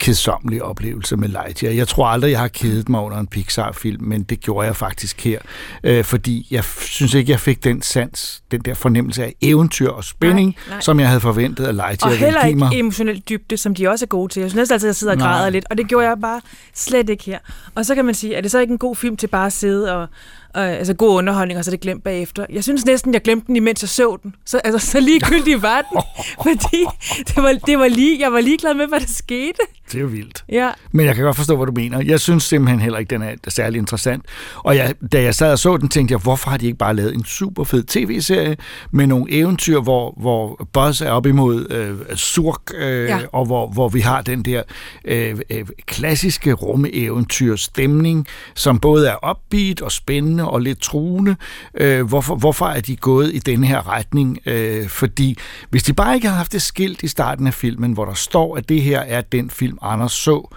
[0.00, 1.72] kedsommelig oplevelse med Lightyear.
[1.72, 5.24] Jeg tror aldrig, jeg har kedet mig under en Pixar-film, men det gjorde jeg faktisk
[5.24, 5.38] her,
[5.84, 10.04] øh, fordi jeg synes ikke, jeg fik den sans, den der fornemmelse af eventyr og
[10.04, 10.80] spænding, Nej, nej.
[10.80, 12.78] som jeg havde forventet, at Lightyear Og heller ikke mig.
[12.78, 14.40] emotionelt dybde, som de også er gode til.
[14.40, 15.28] Jeg synes næsten altid, at jeg sidder og Nej.
[15.32, 16.40] græder lidt, og det gjorde jeg bare
[16.74, 17.38] slet ikke her.
[17.74, 19.52] Og så kan man sige, er det så ikke en god film til bare at
[19.52, 20.08] sidde og,
[20.54, 22.46] og altså god underholdning, og så er det glemt bagefter?
[22.52, 24.34] Jeg synes næsten, jeg glemte den, imens jeg så den.
[24.46, 26.00] Så, altså, så ligegyldig var den,
[26.50, 26.84] fordi
[27.28, 29.58] det var, det var lige, jeg var ligeglad med, hvad der skete.
[29.92, 30.44] Det er jo vildt.
[30.48, 30.70] Ja.
[30.92, 32.00] Men jeg kan godt forstå, hvad du mener.
[32.04, 34.24] Jeg synes simpelthen heller ikke, den er særlig interessant.
[34.56, 36.96] Og jeg, da jeg sad og så den, tænkte jeg, hvorfor har de ikke bare
[36.96, 38.56] lavet en super fed tv-serie
[38.90, 43.18] med nogle eventyr, hvor, hvor Buzz er op imod øh, Surk, øh, Ja.
[43.32, 44.62] og hvor, hvor vi har den der
[45.04, 51.36] øh, øh, klassiske rummeeventyr stemning, som både er upbeat og spændende og lidt truende.
[51.74, 54.38] Øh, hvorfor, hvorfor er de gået i den her retning?
[54.46, 55.38] Øh, fordi
[55.70, 58.56] hvis de bare ikke havde haft det skilt i starten af filmen, hvor der står,
[58.56, 60.54] at det her er den film, Anders så,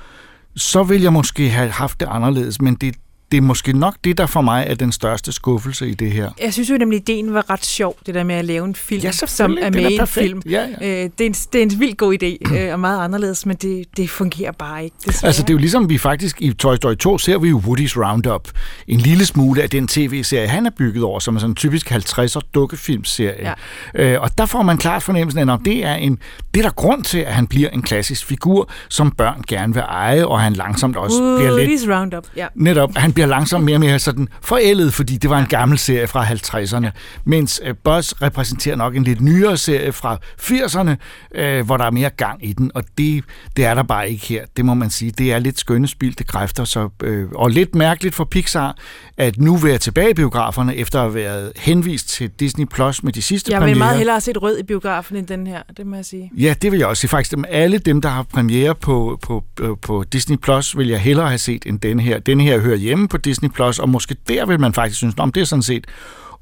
[0.56, 2.96] så ville jeg måske have haft det anderledes, men det,
[3.32, 6.32] det er måske nok det, der for mig er den største skuffelse i det her.
[6.42, 8.76] Jeg synes jo nemlig, at ideen var ret sjov, det der med at lave en
[8.76, 10.42] film, Ja, som er med i en film.
[10.50, 13.46] Ja, Øh, det, er en, det er en vildt god idé, øh, og meget anderledes,
[13.46, 14.96] men det, det fungerer bare ikke.
[15.06, 15.28] Desværre.
[15.30, 18.06] Altså, det er jo ligesom, vi faktisk i Toy Story 2 ser vi jo Woody's
[18.06, 18.50] Roundup.
[18.88, 21.92] En lille smule af den tv-serie, han er bygget over, som er sådan en typisk
[21.92, 23.54] 50'er dukkefilmserie.
[23.96, 24.14] Ja.
[24.14, 26.20] Øh, og der får man klart fornemmelsen af, at det er, en,
[26.54, 29.84] det er der grund til, at han bliver en klassisk figur, som børn gerne vil
[29.88, 32.48] eje, og han langsomt også bliver lidt Woody's Roundup, ja.
[32.56, 36.08] Netop, han bliver langsomt mere og mere sådan forældet, fordi det var en gammel serie
[36.08, 36.90] fra 50'erne,
[37.26, 40.92] mens øh, Buzz repræsenterer nok en lidt nyere serie fra 80'erne,
[41.36, 43.24] øh, hvor der er mere gang i den, og det,
[43.58, 44.46] det er der bare ikke her.
[44.58, 45.12] Det må man sige.
[45.12, 48.76] Det er lidt skønne spildte kræfter, så, øh, og lidt mærkeligt for Pixar,
[49.18, 53.14] at nu være tilbage i biograferne, efter at have været henvist til Disney Plus med
[53.14, 53.78] de sidste Jeg vil premiere.
[53.78, 56.32] meget hellere have set rød i biografen end den her, det må jeg sige.
[56.38, 57.10] Ja, det vil jeg også sige.
[57.10, 61.00] Faktisk dem, alle dem, der har premiere på, på, på, på Disney Plus, vil jeg
[61.00, 62.20] hellere have set end den her.
[62.20, 65.32] Den her hører hjemme på Disney Plus, og måske der vil man faktisk synes, om
[65.32, 65.88] det er sådan set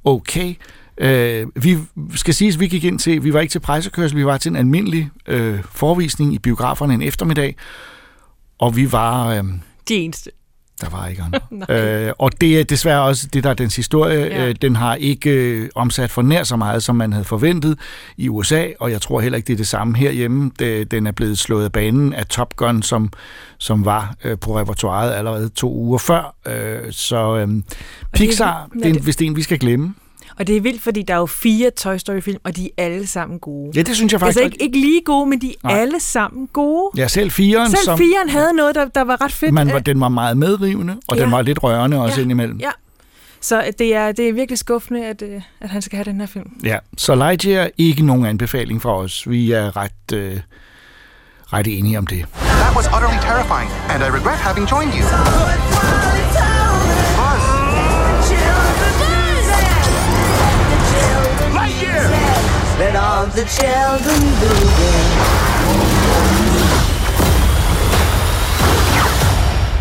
[0.03, 0.55] okay.
[0.97, 1.77] Øh, vi
[2.15, 4.49] skal sige, at vi gik ind til, vi var ikke til pressekørsel, vi var til
[4.49, 7.55] en almindelig øh, forvisning i biograferne en eftermiddag,
[8.59, 9.27] og vi var...
[9.27, 9.43] Øh,
[9.89, 10.31] De eneste
[10.81, 12.07] der var ikke andre.
[12.07, 14.19] Øh, og det er desværre også det, der er dens historie.
[14.19, 14.47] Ja.
[14.47, 17.79] Øh, den har ikke øh, omsat for nær så meget, som man havde forventet
[18.17, 20.51] i USA, og jeg tror heller ikke, det er det samme herhjemme.
[20.59, 23.09] Det, den er blevet slået af banen af Top Gun, som,
[23.57, 26.35] som var øh, på repertoireet allerede to uger før.
[26.47, 27.47] Øh, så øh,
[28.13, 29.93] Pixar, men det er en, det- hvis det er en, vi skal glemme.
[30.39, 33.07] Og det er vildt, fordi der er jo fire Toy Story-film, og de er alle
[33.07, 33.71] sammen gode.
[33.75, 35.79] Ja, det synes jeg faktisk Altså ikke, ikke lige gode, men de er Nej.
[35.79, 36.91] alle sammen gode.
[36.97, 39.53] Ja, selv fireren, Selv som firen havde noget, der, der var ret fedt.
[39.53, 41.23] man var, Øh, den var meget medrivende, og Ja.
[41.23, 42.21] den var lidt rørende også Ja.
[42.21, 42.57] indimellem.
[42.59, 42.69] Ja.
[43.41, 46.27] Så det er, det er virkelig skuffende, at, øh, at han skal have den her
[46.27, 46.49] film.
[46.63, 49.29] Ja, så Lightyear er ikke nogen anbefaling fra os.
[49.29, 50.37] Vi er ret, øh,
[51.53, 52.25] ret enige om det.
[52.33, 55.98] That was utterly terrifying, and I regret having joined you.
[62.79, 64.21] Let all the children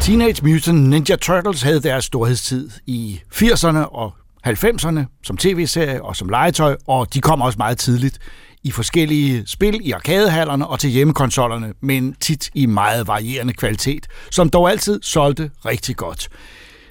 [0.01, 4.13] Teenage Mutant Ninja Turtles havde deres storhedstid i 80'erne og
[4.47, 8.19] 90'erne som tv-serie og som legetøj, og de kom også meget tidligt
[8.65, 14.51] i forskellige spil i arkadehallerne og til hjemmekonsollerne, men tit i meget varierende kvalitet, som
[14.51, 16.29] dog altid solgte rigtig godt.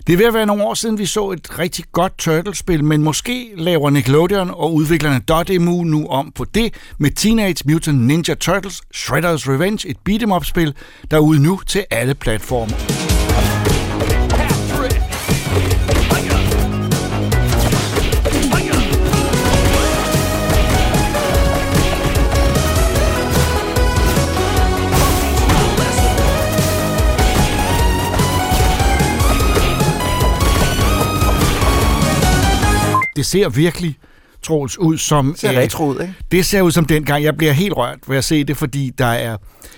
[0.07, 3.03] Det er ved at være nogle år siden, vi så et rigtig godt Turtles-spil, men
[3.03, 8.81] måske laver Nickelodeon og udviklerne Dotemu nu om på det med Teenage Mutant Ninja Turtles
[8.95, 10.73] Shredder's Revenge, et beat'em-up-spil,
[11.11, 13.76] der er ude nu til alle platforme.
[33.17, 33.97] Det ser virkelig
[34.43, 35.31] Troels ud som...
[35.31, 36.13] Det ser øh, retro ud, ikke?
[36.31, 37.23] Det ser ud som dengang.
[37.23, 39.37] Jeg bliver helt rørt ved at se det, fordi der er,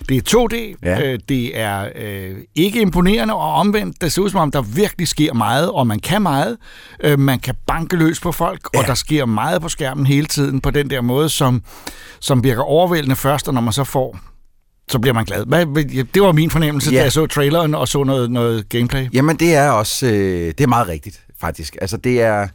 [0.10, 1.02] det er 2D, Ja.
[1.02, 5.08] øh, det er øh, ikke imponerende, og omvendt, det ser ud som om, der virkelig
[5.08, 6.58] sker meget, og man kan meget.
[7.04, 8.80] Øh, man kan banke løs på folk, ja.
[8.80, 11.64] og der sker meget på skærmen hele tiden på den der måde, som,
[12.20, 14.20] som virker overvældende først, og når man så får
[14.92, 15.46] så bliver man glad.
[15.46, 15.66] Hvad,
[16.14, 16.96] det var min fornemmelse, ja.
[16.96, 17.00] Ja.
[17.00, 19.08] da jeg så traileren og så noget, noget gameplay.
[19.14, 21.78] Jamen, det er også øh, det er meget rigtigt, faktisk.
[21.82, 22.48] Altså, det er...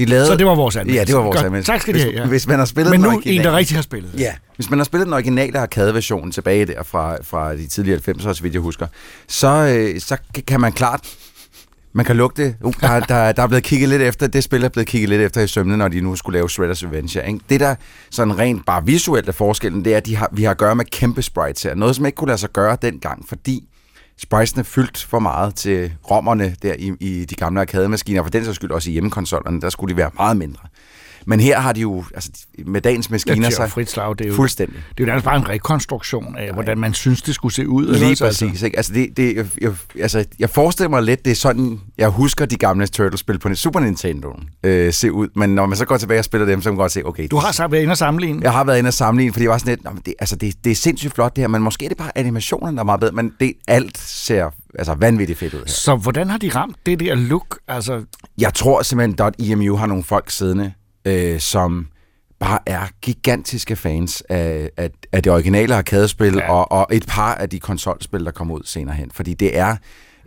[0.00, 0.26] De lavede...
[0.26, 1.00] Så det var vores anmeldelse.
[1.00, 1.46] Ja, det var vores Godt.
[1.46, 1.72] anmeldelse.
[1.72, 2.26] Tak skal de hvis, have, ja.
[2.28, 4.10] Hvis man har spillet Men nu originale- en, der rigtig har spillet.
[4.18, 8.32] Ja, hvis man har spillet den originale arcade-version tilbage der fra, fra de tidlige 90'er,
[8.34, 8.86] så vidt jeg husker,
[9.28, 11.00] så, øh, så kan man klart...
[11.92, 14.68] Man kan lugte, uh, der, der, der er blevet kigget lidt efter, det spil er
[14.68, 17.26] blevet kigget lidt efter i sømne, når de nu skulle lave Shredder's Revenge.
[17.26, 17.40] Ikke?
[17.48, 17.74] Det der
[18.10, 20.74] sådan rent bare visuelt er forskellen, det er, at de har, vi har at gøre
[20.74, 21.74] med kæmpe sprites her.
[21.74, 23.68] Noget, som ikke kunne lade sig gøre dengang, fordi
[24.22, 28.56] spicene fyldt for meget til rommerne der i, i de gamle arcade-maskiner, for den sags
[28.56, 30.62] skyld også i hjemmekonsollerne, der skulle de være meget mindre.
[31.26, 32.30] Men her har de jo, altså
[32.66, 34.14] med dagens maskiner, er jo frit slag.
[34.18, 34.76] Det er jo, fuldstændig.
[34.76, 37.86] Det er jo nærmest bare en rekonstruktion af, hvordan man synes, det skulle se ud.
[37.94, 38.24] Lige ikke?
[38.24, 38.62] præcis.
[38.62, 38.76] Ikke?
[38.76, 42.56] Altså, det, det, jeg, altså, jeg forestiller mig lidt, det er sådan, jeg husker de
[42.56, 46.24] gamle Turtles-spil på Super Nintendo øh, se ud, men når man så går tilbage og
[46.24, 47.28] spiller dem, så kan man godt se, okay...
[47.30, 48.40] Du har så været inde og sammenligne.
[48.42, 50.36] Jeg har været inde og sammenligne, fordi jeg var sådan lidt, "Nå, men det, altså,
[50.36, 52.84] det, det er sindssygt flot det her, men måske er det bare animationen, der er
[52.84, 55.66] meget bedre, men det, alt ser altså, vanvittigt fedt ud her.
[55.66, 57.58] Så hvordan har de ramt det der look?
[57.68, 58.02] Altså,
[58.38, 60.72] Jeg tror simpelthen, at EMU har nogle folk siddende,
[61.04, 61.86] øh, som
[62.40, 66.52] bare er gigantiske fans af, af, af det originale arcade-spil, ja.
[66.52, 69.10] og, og et par af de konsolspil, der kommer ud senere hen.
[69.10, 69.76] Fordi det er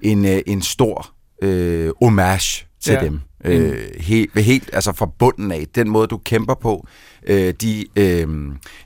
[0.01, 1.09] en, øh, en stor
[1.41, 2.99] øh, homage til ja.
[2.99, 3.19] dem.
[3.45, 6.87] Øh, helt, helt, altså fra bunden af, den måde, du kæmper på,
[7.27, 8.27] øh, de, øh,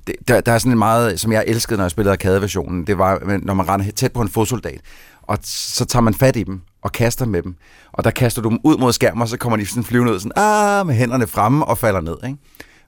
[0.08, 2.98] det, der, der er sådan en meget, som jeg elskede, når jeg spillede arcade-versionen, det
[2.98, 4.82] var, når man rendte tæt på en fodsoldat,
[5.22, 7.56] og så tager man fat i dem og kaster med dem,
[7.92, 10.20] og der kaster du dem ud mod skærmen, og så kommer de sådan flyvende ud,
[10.20, 12.38] sådan, ah, med hænderne fremme og falder ned, ikke?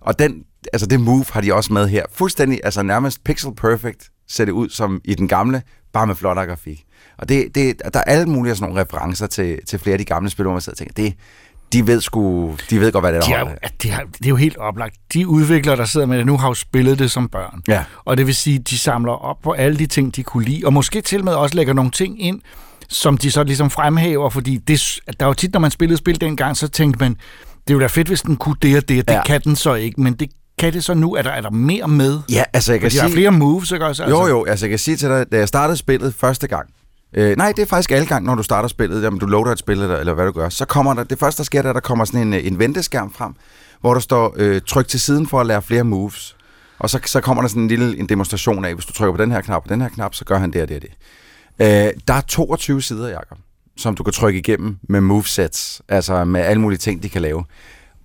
[0.01, 0.43] Og den,
[0.73, 2.03] altså det move har de også med her.
[2.13, 5.61] Fuldstændig, altså nærmest pixel perfect ser det ud som i den gamle,
[5.93, 6.83] bare med flottere grafik.
[7.17, 10.05] Og det, det, der er alle mulige sådan nogle referencer til, til flere af de
[10.05, 11.13] gamle spil, hvor man sidder og tænker, det,
[11.73, 14.29] de ved sgu, de ved godt, hvad det er, de er, det, er, det er
[14.29, 14.95] jo helt oplagt.
[15.13, 17.61] De udviklere, der sidder med det nu, har jo spillet det som børn.
[17.67, 17.83] Ja.
[18.05, 20.73] Og det vil sige, de samler op på alle de ting, de kunne lide, og
[20.73, 22.41] måske til med også lægger nogle ting ind,
[22.89, 26.57] som de så ligesom fremhæver, fordi det, der var tit, når man spillede spil dengang,
[26.57, 27.19] så tænkte man, det
[27.75, 29.23] ville være fedt, hvis den kunne det og det, og det Ja.
[29.23, 31.15] kan den så ikke, men det kan det så nu?
[31.15, 32.19] Er der, er der mere med?
[32.31, 33.15] Ja, altså jeg kan For de har sige...
[33.15, 34.05] flere moves, ikke også?
[34.05, 36.69] Jo, jo, altså jeg kan sige til dig, da jeg startede spillet første gang,
[37.13, 39.59] øh, nej, det er faktisk alle gang, når du starter spillet, jamen du loader et
[39.59, 41.79] spil, eller, eller hvad du gør, så kommer der, det første, der sker, der, der
[41.79, 43.33] kommer sådan en, øh, en venteskærm frem,
[43.81, 46.35] hvor der står, øh, tryk til siden for at lære flere moves.
[46.79, 49.23] Og så, så kommer der sådan en lille en demonstration af, hvis du trykker på
[49.23, 50.89] den her knap og den her knap, så gør han det og det og det.
[51.61, 51.67] Øh,
[52.07, 53.37] der er 22 sider, Jacob,
[53.77, 57.43] som du kan trykke igennem med movesets, altså med alle mulige ting, de kan lave.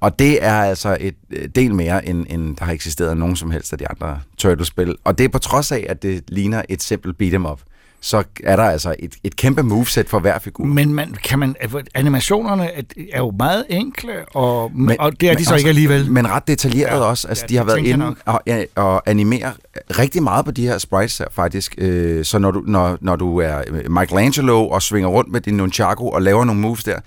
[0.00, 3.50] Og det er altså et øh, del mere, end, end der har eksisteret nogen som
[3.50, 4.96] helst af de andre Turtles-spil.
[5.04, 7.60] Og det er på trods af, at det ligner et simpelt beat'em up.
[8.04, 10.64] Så er der altså et, et kæmpe moveset for hver figur.
[10.64, 11.56] Men man, kan man,
[11.94, 12.70] animationerne
[13.12, 16.10] er, jo meget enkle, og, men, og det er de men så også- ikke alligevel.
[16.10, 17.28] Men ret detaljeret Ja, også.
[17.28, 19.52] Altså, ja, de har været inde og, ja, og animere
[19.98, 21.74] rigtig meget på de her sprites her, faktisk.
[21.78, 23.62] Øh, så når du, når, når du er
[24.00, 26.98] Michelangelo og svinger rundt med din nunchaku og laver nogle moves der,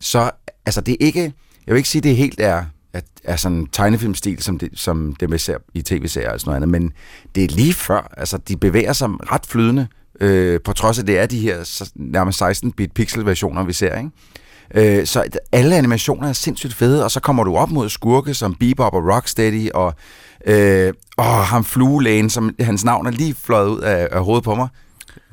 [0.00, 0.30] så
[0.66, 1.22] altså, det er ikke...
[1.66, 5.30] Jeg vil ikke sige, det helt er, er, er sådan tegnefilmstil, som det, som det
[5.30, 6.92] man ser i tv-serier og sådan noget andet, men
[7.34, 8.12] det er lige før.
[8.16, 9.86] Altså, de bevæger sig ret flydende,
[10.20, 14.10] øh, på trods af, at det er de her nærmest 16-bit pixel-versioner, vi ser, ikke?
[14.74, 18.54] Øh, så alle animationer er sindssygt fede, og så kommer du op mod skurke som
[18.54, 19.94] Bebop og Rocksteady og
[20.46, 24.54] Øh, og ham fluelægen, som hans navn er lige fløjet ud af, af hovedet på
[24.54, 24.68] mig.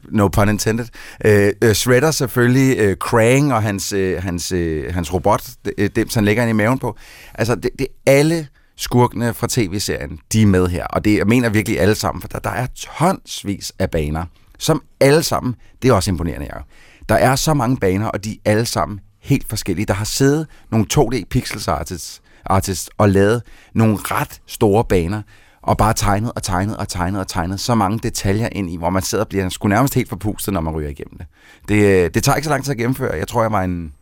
[0.09, 0.85] No pun intended.
[1.25, 5.43] Øh, øh, Shredder selvfølgelig, øh, Krang og hans, øh, hans, øh, hans robot,
[5.77, 6.97] øh, dem han lægger ind i maven på.
[7.33, 10.87] Altså, det, det er alle skurkene fra tv-serien, de er med her.
[10.87, 14.25] Og det jeg mener virkelig alle sammen, for der, der er tonsvis af baner,
[14.61, 16.65] som alle sammen, det er også imponerende, Jacob.
[17.09, 19.85] Der er så mange baner, og de er alle sammen helt forskellige.
[19.85, 23.41] Der har siddet nogle 2D pixels artists, artists og lavet
[23.73, 25.21] nogle ret store baner,
[25.61, 28.89] og bare tegnet og tegnet og tegnet og tegnet så mange detaljer ind i, hvor
[28.89, 31.25] man sidder og bliver sgu nærmest helt forpustet, når man ryger igennem det.
[31.67, 33.17] Det, øh, det tager ikke så lang tid at gennemføre.
[33.17, 33.93] Jeg tror, jeg var en...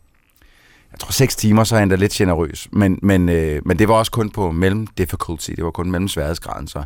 [0.92, 2.68] Jeg tror, seks timer, så er jeg endda lidt generøs.
[2.72, 5.50] Men, men, øh, men det var også kun på mellem difficulty.
[5.50, 6.84] Det var kun mellem sværhedsgraden, så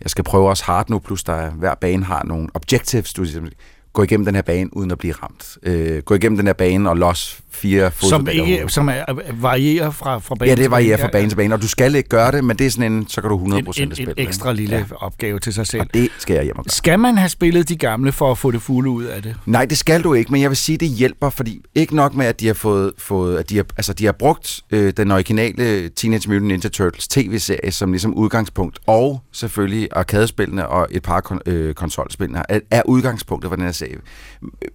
[0.00, 3.46] jeg skal prøve også hard nu, plus der hver bane har nogle objectives, du ligesom
[3.46, 3.56] siger,
[3.92, 5.58] gå igennem den her bane uden at blive ramt.
[5.62, 10.18] Øh, gå igennem den her bane og los fire Som, ikke, som er, varierer fra,
[10.18, 12.32] fra bane Ja, det til varierer fra bane til bane, og du skal ikke gøre
[12.32, 14.52] det, men det er sådan en, så kan du 100% en, en, spille en ekstra
[14.52, 14.84] lille ja.
[14.96, 15.80] opgave til sig selv.
[15.80, 16.72] Og det skal jeg hjem og gøre.
[16.72, 19.36] Skal man have spillet de gamle for at få det fulde ud af det?
[19.46, 22.26] Nej, det skal du ikke, men jeg vil sige, det hjælper, fordi ikke nok med,
[22.26, 25.88] at de har fået, fået at de har, altså de har brugt øh, den originale
[25.88, 31.40] Teenage Mutant Ninja Turtles tv-serie som ligesom udgangspunkt, og selvfølgelig arkadespillene og et par kon,
[31.46, 33.96] øh, konsolspillene er, er udgangspunktet for den her serie.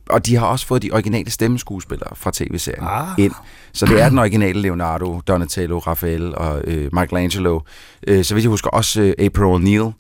[0.10, 3.08] Og de har også fået de originale stemmeskuespillere fra tv-serien Ah.
[3.18, 3.34] ind.
[3.74, 7.60] Så det er den originale Leonardo, Donatello, Raphael og øh, Michelangelo.
[8.08, 9.92] Øh, så vidt jeg husker også øh, April O'Neil,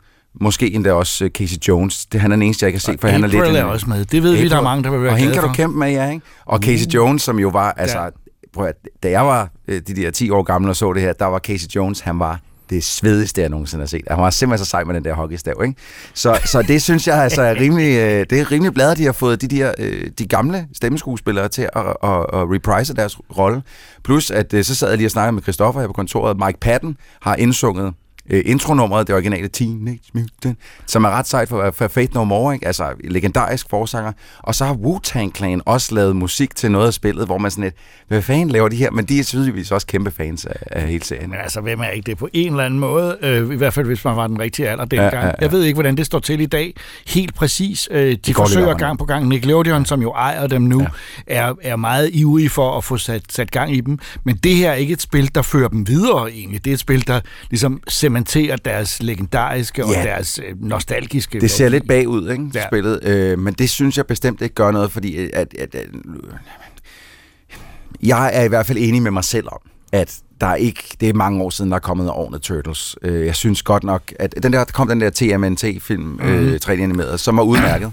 [0.41, 2.05] måske endda også øh, Casey Jones.
[2.05, 3.41] Det han er den eneste, jeg kan se, for han er lidt...
[3.41, 4.05] April er også med.
[4.05, 5.91] Det ved vi, der er mange, der vil være Og hende kan du kæmpe med,
[5.91, 6.25] ja, ikke?
[6.45, 7.99] Og Casey Jones, som jo var, altså...
[7.99, 8.09] Ja.
[8.53, 11.13] Prøv at, da jeg var øh, de der 10 år gammel og så det her,
[11.13, 12.39] der var Casey Jones, han var
[12.71, 14.01] det svedigste, jeg nogensinde har set.
[14.07, 15.75] Han var simpelthen så sej med den der hockeystav, ikke?
[16.13, 19.11] Så, så det synes jeg altså er rimelig, øh, det er rimelig bladet, de har
[19.11, 23.63] fået de der øh, de gamle stemmeskuespillere til at, at, at reprise deres rolle.
[24.03, 26.37] Plus, at øh, så sad jeg lige og snakkede med Christoffer her på kontoret.
[26.45, 27.93] Mike Patton har indsunget
[28.29, 30.57] øh, intronummeret, det originale Teenage Mutant,
[30.87, 32.67] som er ret sejt for, for Faith No More, ikke?
[32.67, 34.11] altså legendarisk forsanger.
[34.39, 37.63] Og så har Wu-Tang Clan også lavet musik til noget af spillet, hvor man sådan
[37.63, 37.75] lidt,
[38.07, 38.91] hvad fanden laver de her?
[38.91, 41.29] Men de er tydeligvis også kæmpe fans af, af hele serien.
[41.29, 43.17] Men altså, hvem er ikke det på en eller anden måde?
[43.21, 45.13] Øh, I hvert fald, hvis man var den rigtige alder dengang.
[45.13, 45.31] Ja, Ja, ja.
[45.41, 46.73] Jeg ved ikke, hvordan det står til i dag.
[47.07, 47.87] Helt præcis.
[47.91, 49.27] Øh, de Det forsøger gang på gang.
[49.27, 50.87] Nickelodeon, som jo ejer dem nu, ja.
[51.27, 53.99] er, er meget ivrige for at få sat, sat gang i dem.
[54.23, 56.65] Men det her er ikke et spil, der fører dem videre egentlig.
[56.65, 57.19] Det er et spil, der
[57.49, 60.03] ligesom cementerer deres legendariske og Ja.
[60.03, 62.67] deres øh, nostalgiske Det ser lidt bagud, ikke, ja.
[62.67, 63.03] Spillet.
[63.03, 65.87] Øh, men det synes jeg bestemt ikke gør noget, fordi at, at, at, at,
[68.03, 69.59] jeg er i hvert fald enig med mig selv om,
[69.91, 72.95] at der er ikke, det er mange år siden, der er kommet ordnet Turtles.
[73.01, 76.19] Øh, jeg synes godt nok, at den der, der kom den der TMNT-film, mm.
[76.29, 77.91] øh, 3D-animeret, som var udmærket.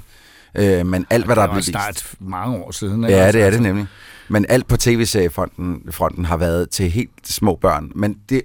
[0.55, 1.71] Øh, men alt, hvad der er Det blevet vist...
[1.71, 3.05] snart mange år siden.
[3.05, 3.17] ikke?
[3.17, 3.87] Ja, det er det altså, nemlig.
[4.29, 7.93] Men alt på tv-seriefronten fronten har været til helt små børn.
[7.95, 8.43] Men det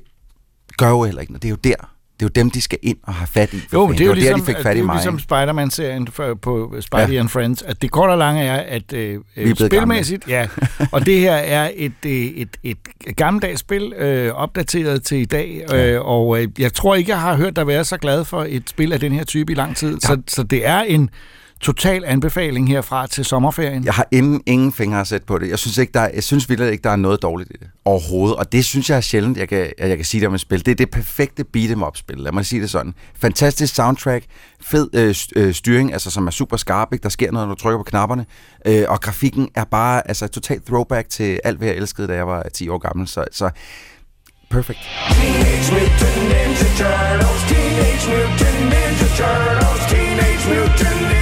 [0.78, 1.42] gør jo heller ikke noget.
[1.44, 1.90] Det er jo der.
[2.20, 3.60] Det er jo dem, de skal ind og have fat i.
[3.60, 4.86] for Jo, men det er jo var ligesom, der, de fik det fat er i
[4.86, 4.96] mig.
[4.96, 5.20] ligesom?
[5.20, 6.08] Spider-Man-serien
[6.42, 7.20] på Spidey Ja.
[7.20, 10.48] and Friends, at det korte og lange er, at øh, Vi er spilmæssigt, ja,
[10.92, 12.78] og det her er et, øh, et, et,
[13.16, 17.36] gammeldags spil, øh, opdateret til i dag, øh, og øh, jeg tror ikke, jeg har
[17.36, 20.00] hørt dig være så glad for et spil af den her type i lang tid,
[20.02, 21.10] så, så det er en
[21.64, 23.86] total anbefaling herfra til sommerferien.
[23.86, 25.50] Jeg har ingen, ingen fingre at sætte på det.
[25.50, 27.68] Jeg synes, ikke, der, er- jeg synes virkelig ikke, der er noget dårligt i det
[27.86, 28.36] overhovedet.
[28.38, 30.40] Og det synes jeg er sjældent, jeg kan, at jeg kan sige det om et
[30.42, 30.66] spil.
[30.66, 32.94] Det er det perfekte beat em up spil Lad mig sige det sådan.
[33.22, 34.26] Fantastisk soundtrack,
[34.62, 36.88] fed øh, øh, styring, altså som er super skarp.
[36.94, 37.04] Ikke?
[37.04, 38.26] Der sker noget, når du trykker på knapperne.
[38.68, 42.28] Øh, og grafikken er bare altså, totalt throwback til alt, hvad jeg elskede, da jeg
[42.28, 43.08] var 10 år gammel.
[43.08, 43.50] Så, så
[44.50, 44.80] perfect.
[45.10, 47.42] Teenage Mutant Ninja Turtles.
[47.50, 49.82] Teenage Mutant Ninja Turtles.
[49.92, 51.13] Teenage Mutant Ninja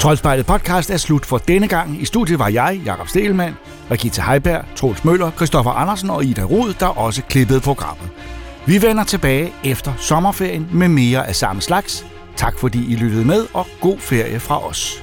[0.00, 2.02] Troldspejlet podcast er slut for denne gang.
[2.02, 3.56] I studiet var jeg, Jakob Stelmann,
[3.90, 8.08] Rikita Heiberg, Troels Møller, Christoffer Andersen og Ida Rod, der også klippede programmet.
[8.66, 12.06] Vi vender tilbage efter sommerferien med mere af samme slags.
[12.36, 15.02] Tak fordi I lyttede med, og god ferie fra os.